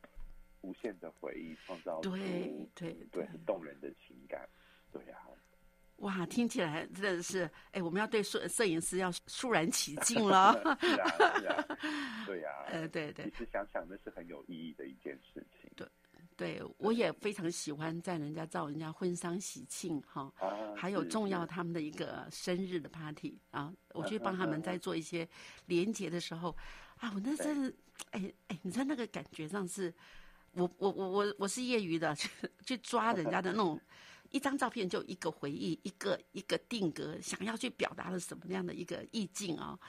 [0.62, 4.48] 无限的回忆，创造出对对对很动人的情感。
[4.92, 5.20] 对呀、
[5.98, 10.54] 哇，听起来真的是，哎，我们要对摄摄影师要肃然起敬了。
[10.82, 11.08] 是啊，
[11.40, 11.66] 是啊，
[12.26, 15.72] 对呀、 呃，对对其实想想，那是很有意义的一件事情。
[15.76, 15.88] 对
[16.36, 25.28] 对，我也非常喜欢在人家照人家婚丧喜庆哈，啊，还有是重要是他们的一个生日的 party 啊，我去帮他们在做一些
[25.66, 26.56] 连接的时候，
[26.98, 27.74] 啊，我那真的，
[28.12, 29.94] 哎哎，你知道那个感觉上是，
[30.52, 32.30] 我我我我我是业余的，去
[32.66, 33.80] 去抓人家的那种。
[34.36, 39.80] 一张照片就一个回忆，一个一个定格，想要去表达了什么样的一个意境啊、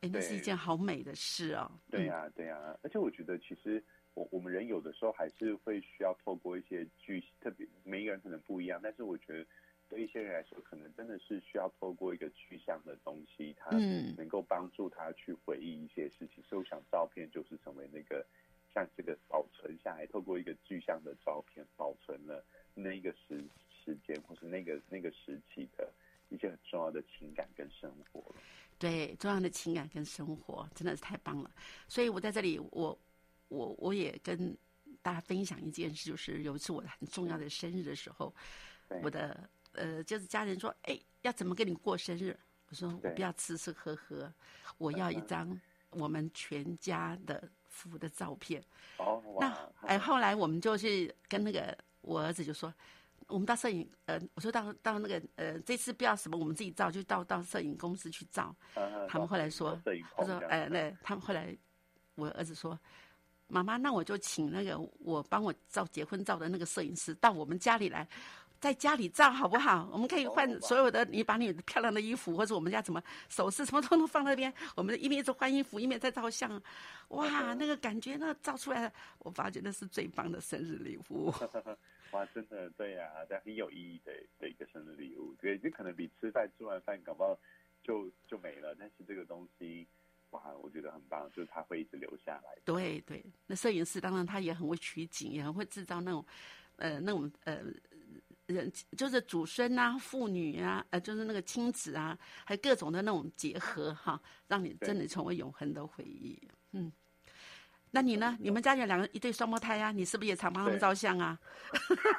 [0.00, 1.70] 哎，那是一件好美的事哦。
[1.88, 3.80] 对呀、对呀、而且我觉得其实
[4.14, 9.46] 我我们人有的时候还是会需要透过一些具，特别每一个人可能不一样，但是我觉得
[9.88, 16.42] 对一些人来说，可能真的是需要透过一个具象的东西，它嗯能够帮助他去回忆一些事情。
[16.42, 18.26] 所以我想照片就是成为那个
[18.74, 22.44] 像这个保存下来，透过一个具象的照片保存了
[22.74, 23.44] 那一个时
[23.84, 25.92] 时间或是那个那个时期的
[26.28, 28.36] 一些很重要的情感跟生活了。
[28.78, 31.50] 对，重要的情感跟生活真的是太棒了。
[31.86, 32.98] 所以我在这里，我
[33.48, 34.56] 我我也跟
[35.02, 38.34] 大家分享一件事，就是有一次我很重要的生日的时候，
[39.02, 42.36] 我的呃就是家人说，哎，要怎么跟你过生日？
[42.68, 44.32] 我说我不要吃吃喝喝，
[44.78, 45.60] 我要一张
[45.90, 48.64] 我们全家的福的照片。
[48.96, 52.72] 哦，那哇，哎，后来我们就去跟那个我儿子就说，
[53.28, 58.54] 我们到摄影呃，我说到到那个呃，这次不要什么我们自己照，就到到摄影公司去照。
[58.74, 59.80] 呃他们后来说
[60.16, 61.56] 他说，哎，那他们后来，
[62.14, 62.78] 我儿子说，
[63.48, 68.06] 妈妈，那我就请那个我帮我照结婚照的那个摄影师到我们家里来。
[68.60, 69.88] 在家里照好不好？
[69.92, 76.62] 我们可以换哦所有的，你把你漂亮的衣服或者我们家什么首饰什么通通放那边，我们一面在换衣服，一面在照相，
[77.10, 81.34] 哇，那个感觉那照出来，我发觉那是最棒的生日礼物。
[82.12, 85.34] 哇，真的对呀、这很有意义的的一个生日礼物。
[85.40, 87.38] 对，这可能比吃饭吃完饭搞不好
[87.82, 89.86] 就就没了，但是这个东西，
[90.30, 92.56] 哇，我觉得很棒，就是它会一直留下来。
[92.64, 96.24] 对对，那摄影师当然他也很会取景，也很会制造那种，
[96.76, 97.62] 呃，那种呃
[98.46, 106.38] 人就是祖孙啊、父女啊，呃，就是那个亲子啊，还有各种的那种结合哈，让你真的成为永恒的回忆。
[106.72, 106.92] 嗯，
[107.94, 108.36] 那你呢？
[108.40, 111.38] 你们家有两个一对双胞胎啊，你是不是也常帮他们照相啊？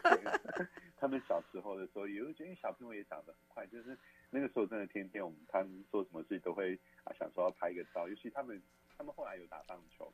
[0.04, 0.68] 对
[1.02, 3.98] 他们小时候的时候，有觉得小朋友也长得很快，就是
[4.30, 8.62] 那个时候真的天天我们他们做什么事都会啊想说要拍一个照，尤其他们
[8.96, 10.14] 他们后来有打棒球，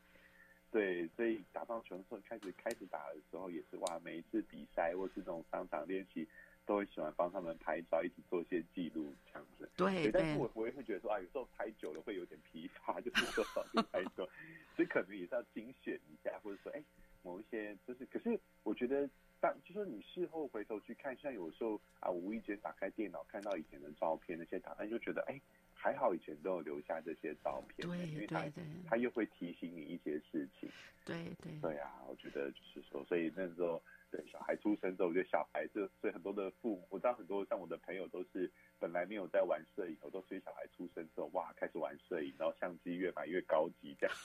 [0.72, 6.28] 对，所以打棒球的时候开始开始打的时候也是哇，每一次比赛或是那种商场练习，
[6.70, 9.68] 都会喜欢帮他们拍照，一起做一些记录这样子。
[9.76, 14.30] 对但是我我也会觉得说啊，有时候拍久了会有点 疲乏，就是说少就拍久，
[14.76, 16.84] 所以可能也是要精选一下，或者说哎
[17.24, 19.10] 某一些就是，可是我觉得
[19.40, 25.42] 当就说你事后回头去看，像有时候啊，我无意间打开电脑看到以前的照片那些档案，就觉得哎
[25.74, 30.70] 还好以前都有留下这些照片，对因为它对对它又会提醒你一些事情。
[31.04, 33.82] 对对对啊，我觉得就是说，所以那时候
[34.12, 44.16] 对小孩出生之后，我觉得小孩这所以很多的父母，我知道很多像我的朋友都是本来没有在玩摄影，我都随小孩出生之后，哇，开始玩摄影，然后相机越买越高级，这样，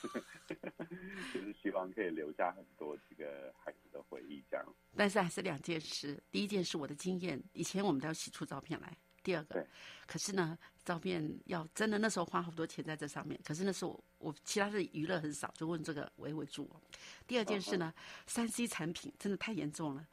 [1.33, 4.65] 就是希望可以留下很多这个孩子的回忆，这样。
[4.97, 6.23] 但是还是两件事。
[6.31, 8.97] 第一件事，我的经验，以前我们都要洗出照片来。
[9.23, 9.67] 第二个对，
[10.07, 13.39] 可是呢，照片要真的那时候花好多钱在这上面。
[13.45, 16.71] 可是那时候我我其他的娱乐很少，就问这个维维主。
[17.27, 17.93] 第二件事呢，
[18.27, 20.07] 三 C 产品真的太严重了，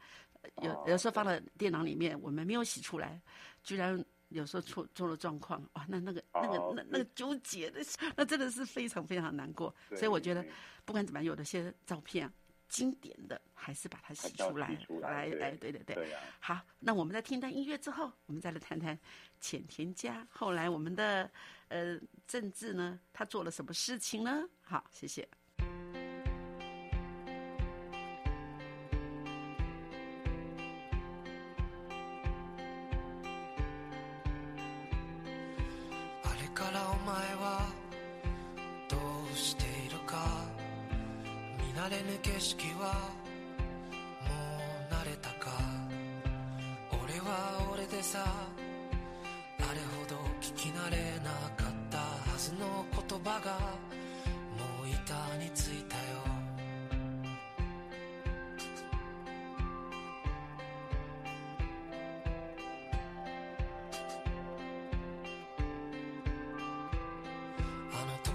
[0.62, 3.22] 有哦有时候放到电脑里面，我们没有洗出来，
[3.64, 4.04] 居然。
[4.32, 9.76] 有时候出出了状况，哇，那那个那个哦那那个纠结，的是那真的是非常非常难过。
[9.90, 10.42] 所以我觉得，
[10.86, 12.32] 不管怎么样，有的些照片啊
[12.72, 14.70] 经典的，还是把它洗出来
[15.02, 15.96] 来对来来，对对对。
[15.96, 18.98] 对啊，好，那我们在听段音乐之后，我们再来谈谈
[19.42, 21.30] 浅田家后来我们的
[21.68, 24.48] 呃政治呢，他做了什么事情呢？
[24.62, 25.28] 好，谢谢。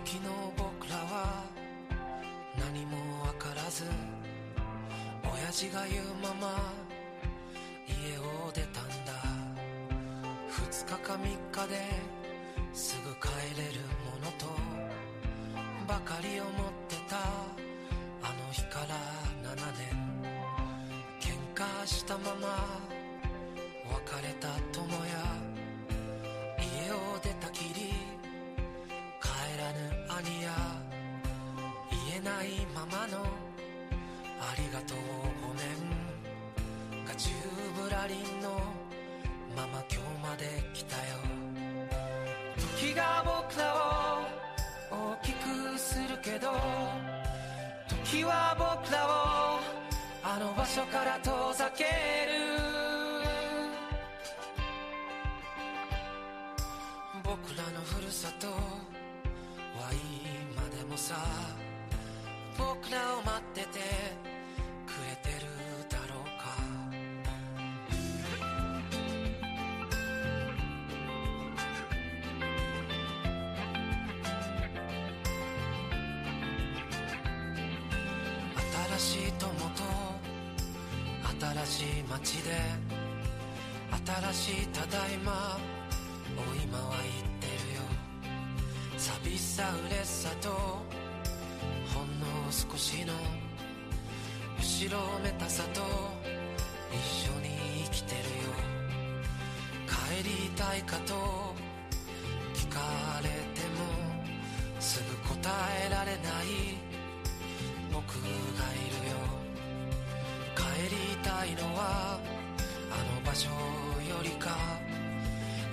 [0.07, 1.43] あの時の僕らは
[2.57, 3.83] 何もわからず
[5.25, 6.73] 親父が言うまま
[7.89, 9.13] 家を出たんだ。
[10.49, 11.77] 二日か三日で
[12.73, 14.47] すぐ帰れるものと
[15.89, 16.53] ばかり思っ
[16.89, 17.17] てた
[18.23, 18.95] あの日から
[19.43, 20.07] 7年。
[21.21, 22.81] 喧嘩したまま
[24.07, 25.26] 別れた友や
[50.39, 51.89] の場所から遠ざける。
[57.23, 58.55] 僕らのふるさとは
[60.55, 61.15] 今でもさ。
[62.59, 64.06] 僕らを待ってて。
[81.77, 82.53] しい街で
[84.33, 85.59] 新しいただいま
[86.35, 87.83] を今は言ってるよ。
[88.97, 90.49] 寂しさ嬉しさと
[91.93, 93.13] ほんの少しの
[94.59, 95.83] 後ろめたさと
[96.91, 98.25] 一緒に生きてるよ。
[99.87, 101.46] 帰りたいかと
[111.77, 112.19] は
[112.91, 114.57] あの場所よりか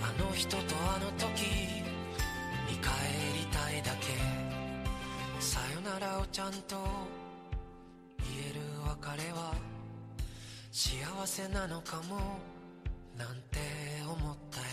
[0.02, 1.44] あの人とあの時
[2.68, 2.90] に帰
[3.40, 4.08] りたいだけ。
[5.40, 6.76] さよならをちゃんと
[8.20, 8.60] 言える
[9.02, 9.54] 別れは
[10.72, 12.18] 幸せなのかも
[13.18, 13.60] なんて
[14.06, 14.66] 思ったよ。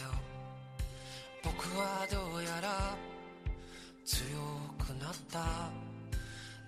[1.43, 2.97] 僕はどうやら
[4.05, 4.19] 強
[4.79, 5.71] くなった。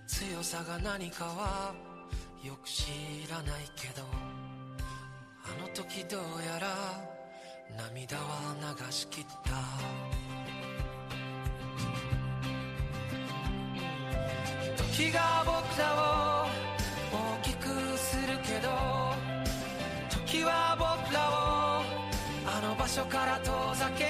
[0.07, 1.73] 強さが何かは
[2.43, 2.85] よく知
[3.29, 4.32] らないけど。
[5.61, 6.67] の時どうやら
[7.77, 9.51] 涙は流しきった。
[14.83, 16.47] 時が僕らを
[17.11, 18.69] 大きくするけど
[20.09, 21.83] 時は僕らを
[22.45, 24.09] あの場所から遠ざける。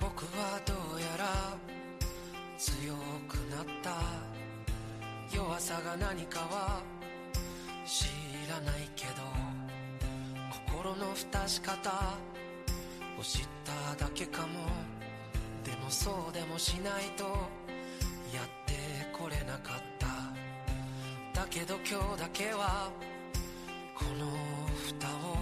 [0.00, 1.56] 僕はどうやら
[2.58, 2.94] 強
[3.26, 4.27] くなった。
[5.32, 6.80] 弱さが何かは
[7.84, 8.06] 知
[8.48, 9.12] らないけど
[10.66, 11.90] 心の蓋し方
[13.18, 13.42] を知っ
[13.96, 14.68] ただけかも。
[15.64, 18.74] でもそうでもしないとやって
[19.12, 20.06] これなかった。
[21.40, 22.90] だけど今日だけは
[23.94, 24.26] この
[24.86, 25.36] 蓋を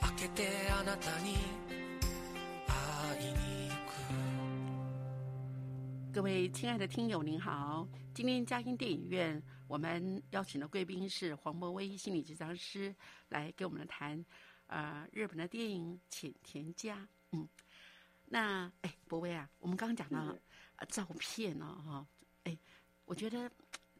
[0.00, 1.36] 開けてあなたに
[3.18, 3.51] 会いに
[6.12, 7.88] 各位亲爱的听友，您好！
[8.12, 12.94] 今天嘉音电影院，我们邀请的贵宾是黄博威心理治疗师，
[13.30, 14.22] 来给我们谈，
[14.66, 16.96] 呃，日本的电影《浅田家》。
[17.30, 17.48] 嗯，
[18.26, 20.36] 那哎，博威啊，我们刚刚讲到、
[20.76, 22.06] 呃、照片呢、哈、
[22.44, 22.58] 哎，
[23.06, 23.50] 我觉得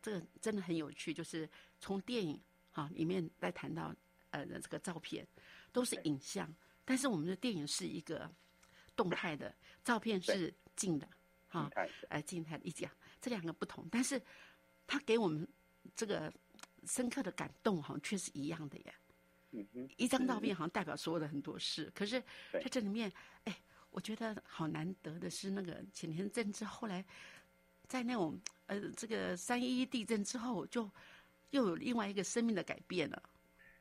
[0.03, 1.49] 这个真的很有趣，就是
[1.81, 2.39] 从电影
[2.73, 3.95] 哈、里面来谈到
[4.33, 5.27] 呃这个照片，
[5.73, 6.55] 都是影像，
[6.85, 8.31] 但是我们的电影是一个
[8.95, 11.09] 动态的，照片是静的，
[11.53, 12.91] 哈、静态的呃，静态的一讲，
[13.21, 14.21] 这两个不同，但是
[14.87, 15.47] 他给我们
[15.95, 16.33] 这个
[16.87, 18.95] 深刻的感动，好像却是一样的耶。
[19.51, 22.19] 嗯哼，一张照片好像代表所有的很多事，可是
[22.51, 23.13] 对在这里面，
[23.45, 23.55] 哎，
[23.91, 27.05] 我觉得好难得的是那个浅田政治后来
[27.87, 30.91] 在那种呃这个三一一地震之后，就
[31.51, 33.23] 又有另外一个生命的改变了。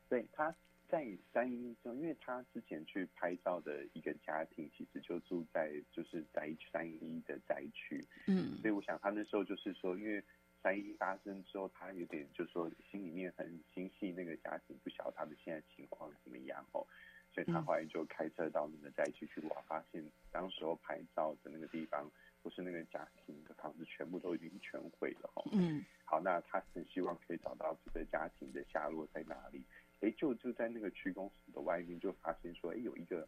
[0.09, 0.53] 对，他
[0.91, 10.21] 在三一中，因为他之前去拍照的一个家庭，其实就住在就是在三一的灾区，嗯所以我想他那时候就是说，因为
[10.61, 16.85] 三一发生之后，他有点就说心里面很心系那个家庭，不晓得他们现在情况怎么样哦，
[17.33, 22.11] 所以他嗯后来就开车到那个灾区去哇，发现当时候拍照的那个地方，
[22.43, 25.47] 不是那个家庭的房子全部都已经全毁了哦。
[25.53, 29.63] 嗯好，那他很希望可以找到这个家庭的下落在哪里。
[30.01, 33.27] 哎，就就在那个区公所的外面，就发现说，哎，有一个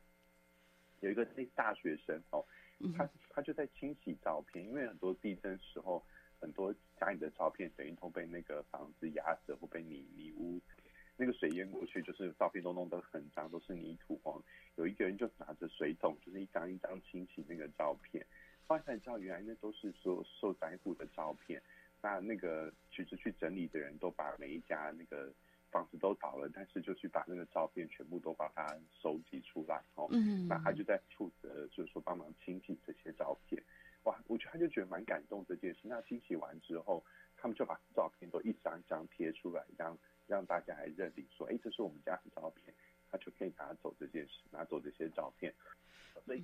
[1.00, 2.46] 有一个那大学生哦，
[2.80, 6.04] 嗯他他就在清洗照片，因为很多地震时候，
[6.40, 10.60] 很多家里的照片等于都被那个房子压死或被泥泥污，
[11.16, 14.44] 那个水淹过去，就是照片都弄得很脏，都是泥土哦。
[14.76, 18.26] 有一个人就拿着水桶，就是一张一张清洗那个照片，
[18.66, 21.62] 后来才知道原来那都是说受灾户的照片。
[22.02, 25.32] 那那个其实去整理的人都把每一家那个
[25.74, 30.08] 房子都倒了，但是就去把那个照片全部都把它收集出来哦。
[30.12, 33.62] 嗯，那他就在负责，就是说帮忙清洗这些照片。
[34.04, 35.80] 哇，我觉得他就觉得蛮感动这件事。
[35.86, 37.04] 那清洗完之后，
[37.36, 39.98] 他们就把照片都一张一张贴出来，让
[40.28, 42.74] 让大家来认领，说，哎，这是我们家的照片，
[43.10, 45.54] 他就可以拿走这件事，拿走这些照片。
[46.26, 46.44] 所以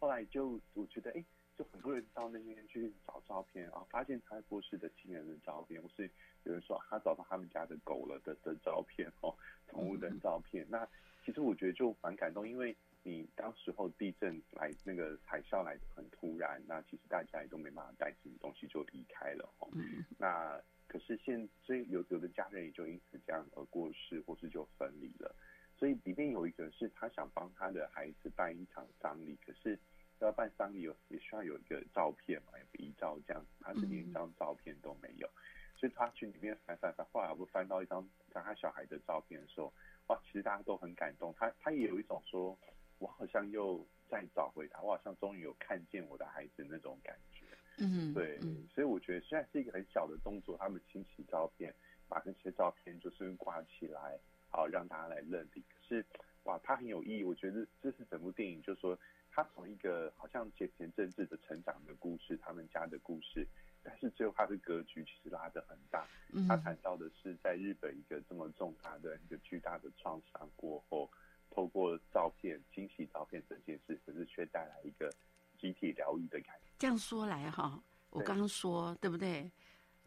[0.00, 1.24] 后来就我觉得，哎，
[1.56, 6.10] 就很多人到那边去找照片啊，发现他过世的亲人的照片，或是
[6.44, 9.34] 有人说他找到他们家的狗了的的照片哦，
[9.68, 10.66] 宠物的照片。
[10.68, 10.86] 那
[11.24, 19.68] 其实我觉得就蛮感动，因为你当时候地震来那个海啸来的很突然，那其实大家也都没办法带什么东西就离开了哦。
[19.74, 25.34] 嗯那可是现所以有有的家人也就因此这样而过世，或是就分离了。
[25.76, 29.78] 所以里面有一个是他想帮他的孩子办一场葬礼，可是
[30.20, 35.28] 要办丧礼有也需要有一个照片嘛，有个遗照这样，他是连一张照片都没有，
[35.76, 39.72] 所以他去里面翻翻翻，后来我翻到一张他小孩的照片的时候，
[40.06, 42.56] 哇，其实大家都很感动，他他也有一种说，
[42.98, 47.44] 我好像又再找回他，我好像终于有看见我的孩子那种感觉。
[47.78, 51.74] 嗯，对，嗯所以我觉得虽然是一个很小的动作，他们清洗照片，
[52.08, 54.16] 把那些照片就是挂起来，
[54.48, 55.64] 好让大家来认领。
[55.68, 56.06] 可是，
[56.44, 57.24] 哇，他很有意义。
[57.24, 58.96] 我觉得这是整部电影，就是说
[59.34, 63.46] 他从一个好像前前政治的成长的故事，他们家的故事，
[63.82, 66.06] 但是最后他的格局其实拉得很大。
[66.32, 71.10] 嗯他谈到的是在日本一个这么重大的一个巨大的创伤过后，
[71.50, 75.12] 透过照片清洗照片这件事，可是却带来一个
[75.58, 76.70] 集体疗愈的感觉。
[76.78, 79.50] 这样说来哈，我刚刚说对不对？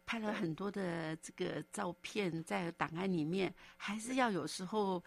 [0.08, 5.04] 拍了很多的这个照片在档案里面，还是要有时候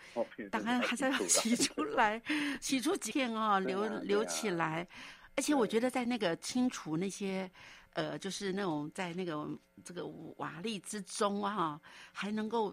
[0.51, 2.21] 档案还是要洗出来，
[2.61, 4.87] 洗出几片哦，留留啊起来。
[5.35, 7.49] 而且我觉得在那个清除那些，
[7.93, 9.49] 呃，就是那种在那个
[9.83, 10.05] 这个
[10.37, 11.81] 瓦砾之中啊，
[12.13, 12.71] 还能够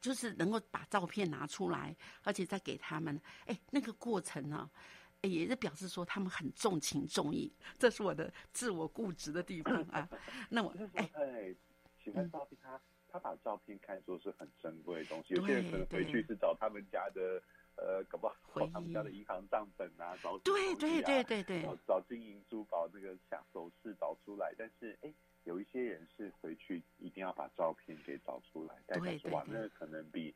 [0.00, 1.94] 就是能够把照片拿出来，
[2.24, 4.80] 而且再给他们，哎，那个过程呢、哎
[5.28, 10.08] 也是表示说他们很重情重义，这是我的自我固执的地方啊。
[10.50, 11.54] 那我哎，
[12.02, 15.34] 喜欢照片，他他把照片看作是很珍贵的东西。
[15.34, 17.40] 有些人可能回去是找他们家的
[17.76, 24.52] 呃，搞不好回找他们家的银行账本啊，找对对对对对找找金银珠宝那个下首饰找出来。
[24.58, 25.14] 但是哎，
[25.44, 30.34] 有一些人是回去一定要把照片给找出来，代表说哇，对对对那可能比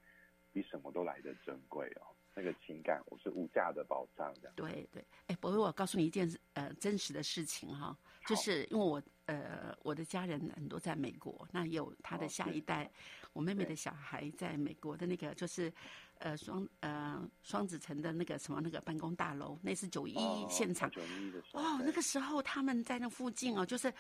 [0.53, 2.15] 比什么都来得珍贵哦。
[2.39, 4.53] 那个情感，我是无价的宝藏这样。
[4.55, 12.91] 对对，哎，博威，我告诉你一件呃真实的事情哈，就是因为我呃我的家人很多在美国，那也有他的下一代，
[13.33, 15.73] 我妹妹的小孩在美国的那个就是
[16.19, 23.91] 呃双呃双子城的那个什么那个办公大楼，那是九一哦现场九一的时候，哦，对那个时候他们在那附近哦，就是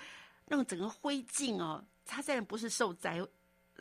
[0.44, 3.26] 那种整个灰烬哦，他虽然不是受灾。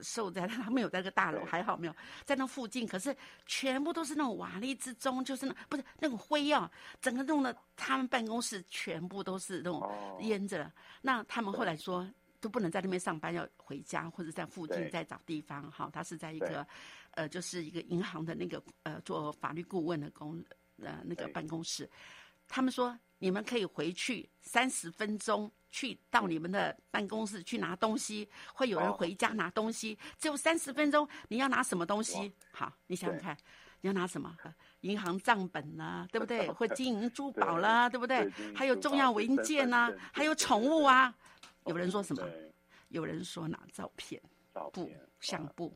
[0.01, 2.87] 受灾，他没有在那个大楼，还好没有在那附近。
[2.87, 3.15] 可是
[3.45, 6.69] 全部都是那种瓦砾之中，就是那不是那种灰啊，
[7.01, 10.73] 整个弄的他们办公室全部都是那种哦淹着了。
[11.01, 12.07] 那他们后来说
[12.39, 15.69] 都不能在那边上班，要回家或者在附近再找地方。
[15.71, 16.65] 哈，他是在一个
[17.11, 20.43] 呃，就是一个银行的那个呃做法律顾问的公
[20.81, 21.89] 呃那个办公室。
[22.47, 32.31] 他们说你们可以回去三十分钟，去到你们的办公室去拿东西，会有人哦回家拿东西，只有三十分钟，你要拿什么东西？
[32.53, 33.37] 好，你想想看，
[33.81, 34.33] 你要拿什么？
[34.43, 36.49] 呃银行账本啦、 对不对？
[36.51, 41.13] 或金银珠宝啦，对不对还有重要文件呐、证还有宠物啊。
[41.65, 42.23] 有人说什么？
[42.87, 44.21] 有人说拿照片、
[44.71, 45.75] 布相簿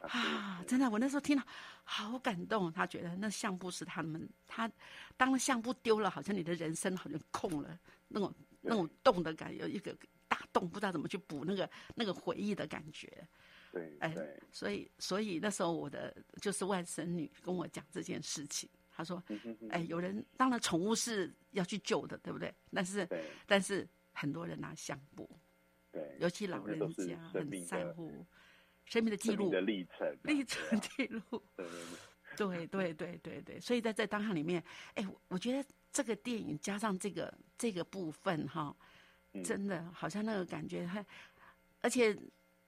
[0.00, 1.44] 啊真的，我那时候听了
[1.84, 2.72] 好感动。
[2.72, 4.70] 他觉得那相簿是他们，他
[5.18, 9.96] 当了相簿丢了，好像你的人生好像空了，那种那种洞的感觉，有一个
[10.26, 13.26] 大洞，不知道怎么去补那个那个回忆的感觉。
[13.70, 14.14] 对，哎，
[14.50, 19.22] 所以所以那时候我的就是外甥女跟我讲这件事情，她说，
[19.68, 22.54] 哎，有人当然宠物是要去救的，对不对？
[22.72, 23.06] 但是
[23.46, 25.28] 但是很多人拿相簿，
[25.92, 28.10] 对，尤其老人家很在乎
[28.86, 31.42] 生命的记录的历程、历程记录，
[32.36, 35.68] 对对对对对，所以在在当下里面，哎，我觉得。
[35.92, 38.74] 这个电影加上这个这个部分哈，
[39.32, 41.04] 嗯真的好像那个感觉，还
[41.80, 42.16] 而且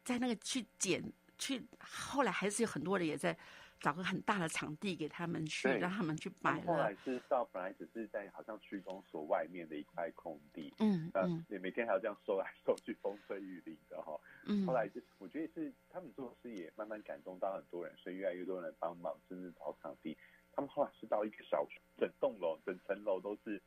[0.04, 1.02] 在那个去剪
[1.38, 3.36] 去，后来还是有很多人也在
[3.80, 6.96] 找个很大的场地给他们去，让他们去摆了后来了。
[7.04, 14.18] 是到本来只是在好像区公所外面的一块空地，嗯呃嗯，也每天还要这样收来收去，风吹雨淋的哈。
[14.44, 20.16] 嗯，后来就是我觉得是他们做事也慢慢感动到很多人，所以越来越多人帮忙，甚至找场地。
[20.52, 23.60] 他们后来是到一个小区，整栋楼、整层楼都是，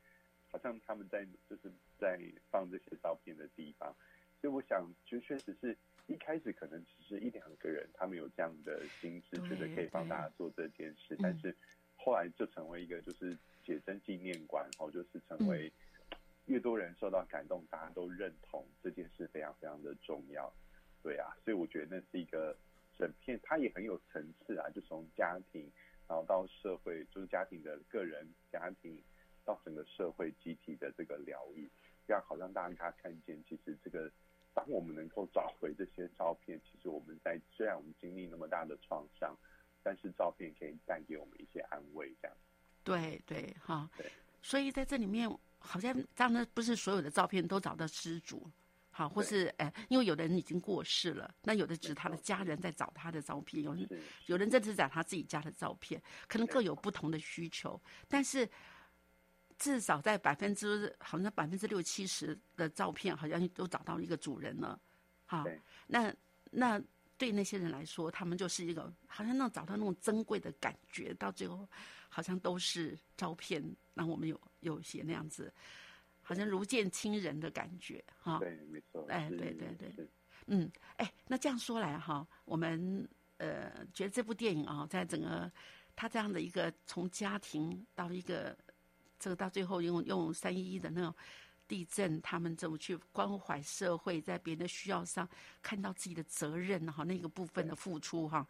[0.50, 2.18] 好像他们在就是在
[2.50, 3.94] 放这些照片的地方。
[4.40, 5.76] 所以我想，就确实是
[6.06, 11.56] 一开始可能只是一两个人，他们有这样的心智，觉得可以帮大家做这件事嗯，但是
[11.96, 15.72] 后来就成为一个就是写真纪念馆，然后，就是成为
[16.44, 20.52] 越多人受到感动，大家都认同这件事非常非常的重要。
[21.02, 22.54] 对啊，所以我觉得那是一个
[22.98, 25.66] 整片，它也很有层次啊，就从家庭，
[26.06, 29.02] 然后到社会，就是家庭的个人家庭，
[29.44, 31.68] 到整个社会集体的这个疗愈，
[32.06, 34.10] 让好让大家看见，其实这个
[34.52, 39.36] 当我们能够找回这些照片，其实我们在虽然我们经历那么大的创伤，
[39.82, 42.36] 但是照片可以带给我们一些安慰，这样。
[42.82, 45.26] 对对哈对，所以在这里面
[45.58, 48.46] 好像当然不是所有的照片都找到失主，
[48.96, 53.88] 好，或是哎，因为有的人已经过世了，那有的只是他的家人在找他的照片，有人
[54.26, 58.48] 有人甚至找他自己家的照片，可能各有不同的需求，但是
[59.58, 64.80] 至少在百分之好像百分之六七十的照片，好像都找到一个主人了，
[65.26, 65.44] 好，
[65.88, 66.14] 那
[66.52, 66.80] 那
[67.18, 71.68] 对那些人来说，他们就是一个好像那种找到那种珍贵的感觉，到最后
[72.08, 73.60] 好像都是照片，
[73.94, 75.52] 让我们有有些那样子，
[76.24, 79.06] 好像如见亲人的感觉，哈，对，没错。
[79.08, 80.08] 哎对对对
[80.46, 85.50] 嗯，哎，那这样说来哈，我们呃觉得这部电影啊，在整个
[85.94, 88.56] 他这样的一个从家庭到一个
[89.18, 91.14] 这个到最后用用三一一的那种
[91.66, 95.28] 地震，他们怎么去关怀社会，在别人的需要上
[95.62, 98.46] 看到自己的责任哈，那个部分的付出哈。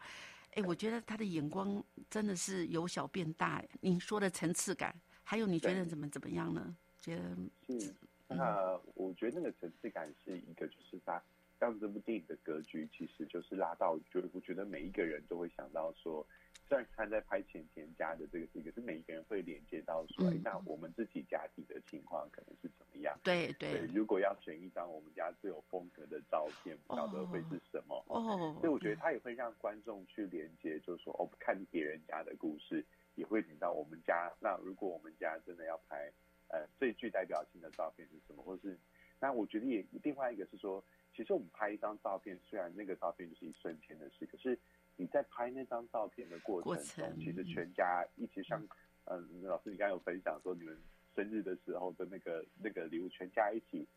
[0.55, 3.63] 哎，我觉得他的眼光真的是由小变大。
[3.79, 6.75] 您说的层次感，还有你觉得怎么怎么样呢？
[7.05, 7.21] 觉得
[7.67, 7.93] 是，
[8.29, 11.21] 嗯那我觉得那个层次感是一个，就是他
[11.59, 16.25] 让这部电影的格局其实就是拉到，就我觉得每一个人都会想到说，
[16.67, 23.17] 虽然他在拍前田家的这个事，可是每一个人会连接到说，哎、嗯那我们自己家庭的情况可能是怎么样？
[23.23, 28.03] 对对如果要选一张我们家最有风格的照片，不晓得会是什么。
[28.07, 32.83] 哦，所以我觉得他也会让观众去连接，就是说，哦，看别人家的故事，
[33.13, 34.33] 也会连到我们家。
[34.39, 36.11] 那如果我们家真的要拍，
[36.49, 38.43] 呃，最具代表性的照片是什么？
[38.43, 38.77] 或是，
[39.19, 40.83] 那我觉得也另外一个是说，
[41.15, 44.57] 其实我们拍一张照片，虽然那个照片就是一瞬间的事，可是
[44.95, 48.61] 你在拍那张照片的过过程中，程其实全家一起像，
[49.05, 50.77] 嗯、老师你刚刚有分享说你们
[51.15, 53.87] 生日的时候的那个那个礼物，全家一起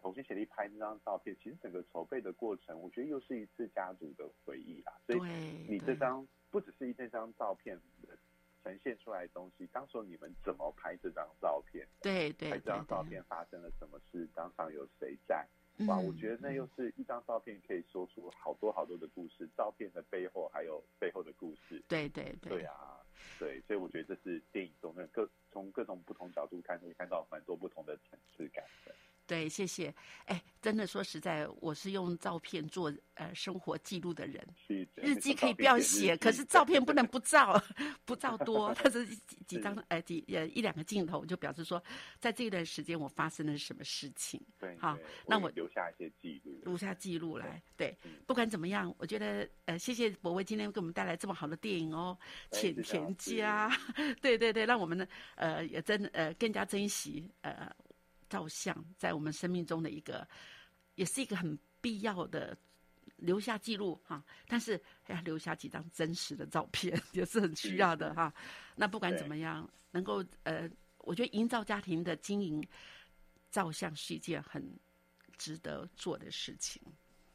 [0.00, 4.92] 同心协力拍那张照片，其实整个筹备的过程，我觉得又是一次家族的回忆啦。
[5.06, 7.78] 所以，你这张不只是一那张照片
[8.62, 11.86] 呈现出来的东西，当时候你们怎么拍这张照片？
[12.02, 14.28] 对对对拍这张照，片发生了什么事？
[14.34, 15.46] 当场有谁在？
[15.86, 21.80] 哇，嗯我觉得那又是一张照片可以说出好多好多的故事，照片的背后还有背后的故事。
[21.86, 22.98] 对对对对啊，
[23.38, 28.92] 对，所以我觉得这是电影中的各从各种不同角度看，可以看到蛮多不同的层次感的。
[29.28, 29.94] 对，谢谢。
[30.24, 34.42] 哎，真的说实在，我是用照片做呃生活记录的人。
[34.66, 37.62] 是日记可以不要写，可是照片不能 不照，
[38.06, 38.72] 不照多。
[38.72, 41.80] 它是几 几张呃几呃一两个镜头，就表示说，
[42.18, 46.58] 在这段时间我发生了什么事情，对，好那我留下一些记录。
[46.64, 47.62] 留下记录来。
[47.76, 52.16] 对嗯，不管怎么样，我觉得呃，谢谢博威今天给我们带来这么好的电影哦，
[52.50, 53.70] 哎浅田师家，
[54.22, 55.06] 对对对，让我们呢
[55.36, 57.70] 呃也真呃更加珍惜呃
[58.28, 60.26] 照相在我们生命中的一个，
[60.94, 62.56] 也是一个很必要的。
[63.16, 68.32] 留下记录哈，但是要留下几张真实的照片 也是很需要的哈。
[68.76, 72.64] 那不管怎么样，能够呃，我觉得营造家庭的经营
[73.50, 74.62] 照相是一件很
[75.36, 76.80] 值得做的事情。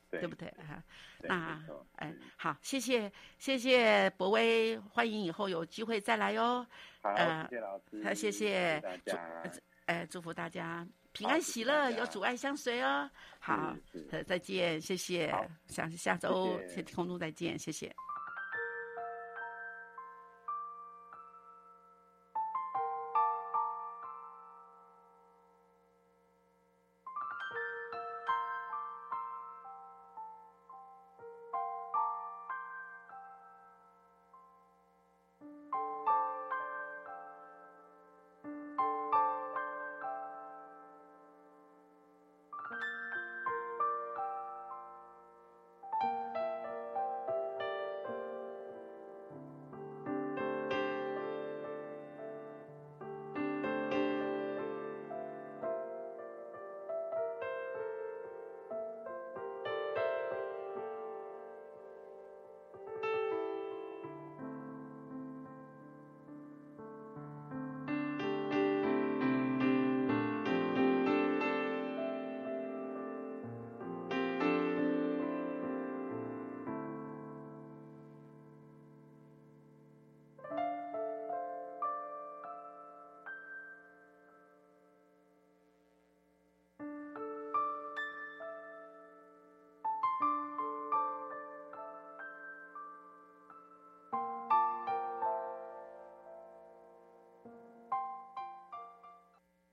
[0.10, 0.48] 对对不对？
[0.50, 0.82] 啊？
[1.20, 1.62] 那
[1.96, 6.66] 哎嗯，好，谢谢谢谢博威，欢迎以后有机会再来哟。
[7.02, 9.52] 好，呃谢谢老师，好谢谢大家。
[9.86, 13.10] 哎，祝福大家平安喜乐，有阻碍相随哦。
[13.40, 13.76] 好
[14.26, 15.34] 再见，谢谢，
[15.68, 17.94] 下下周谢谢空中再见，谢谢。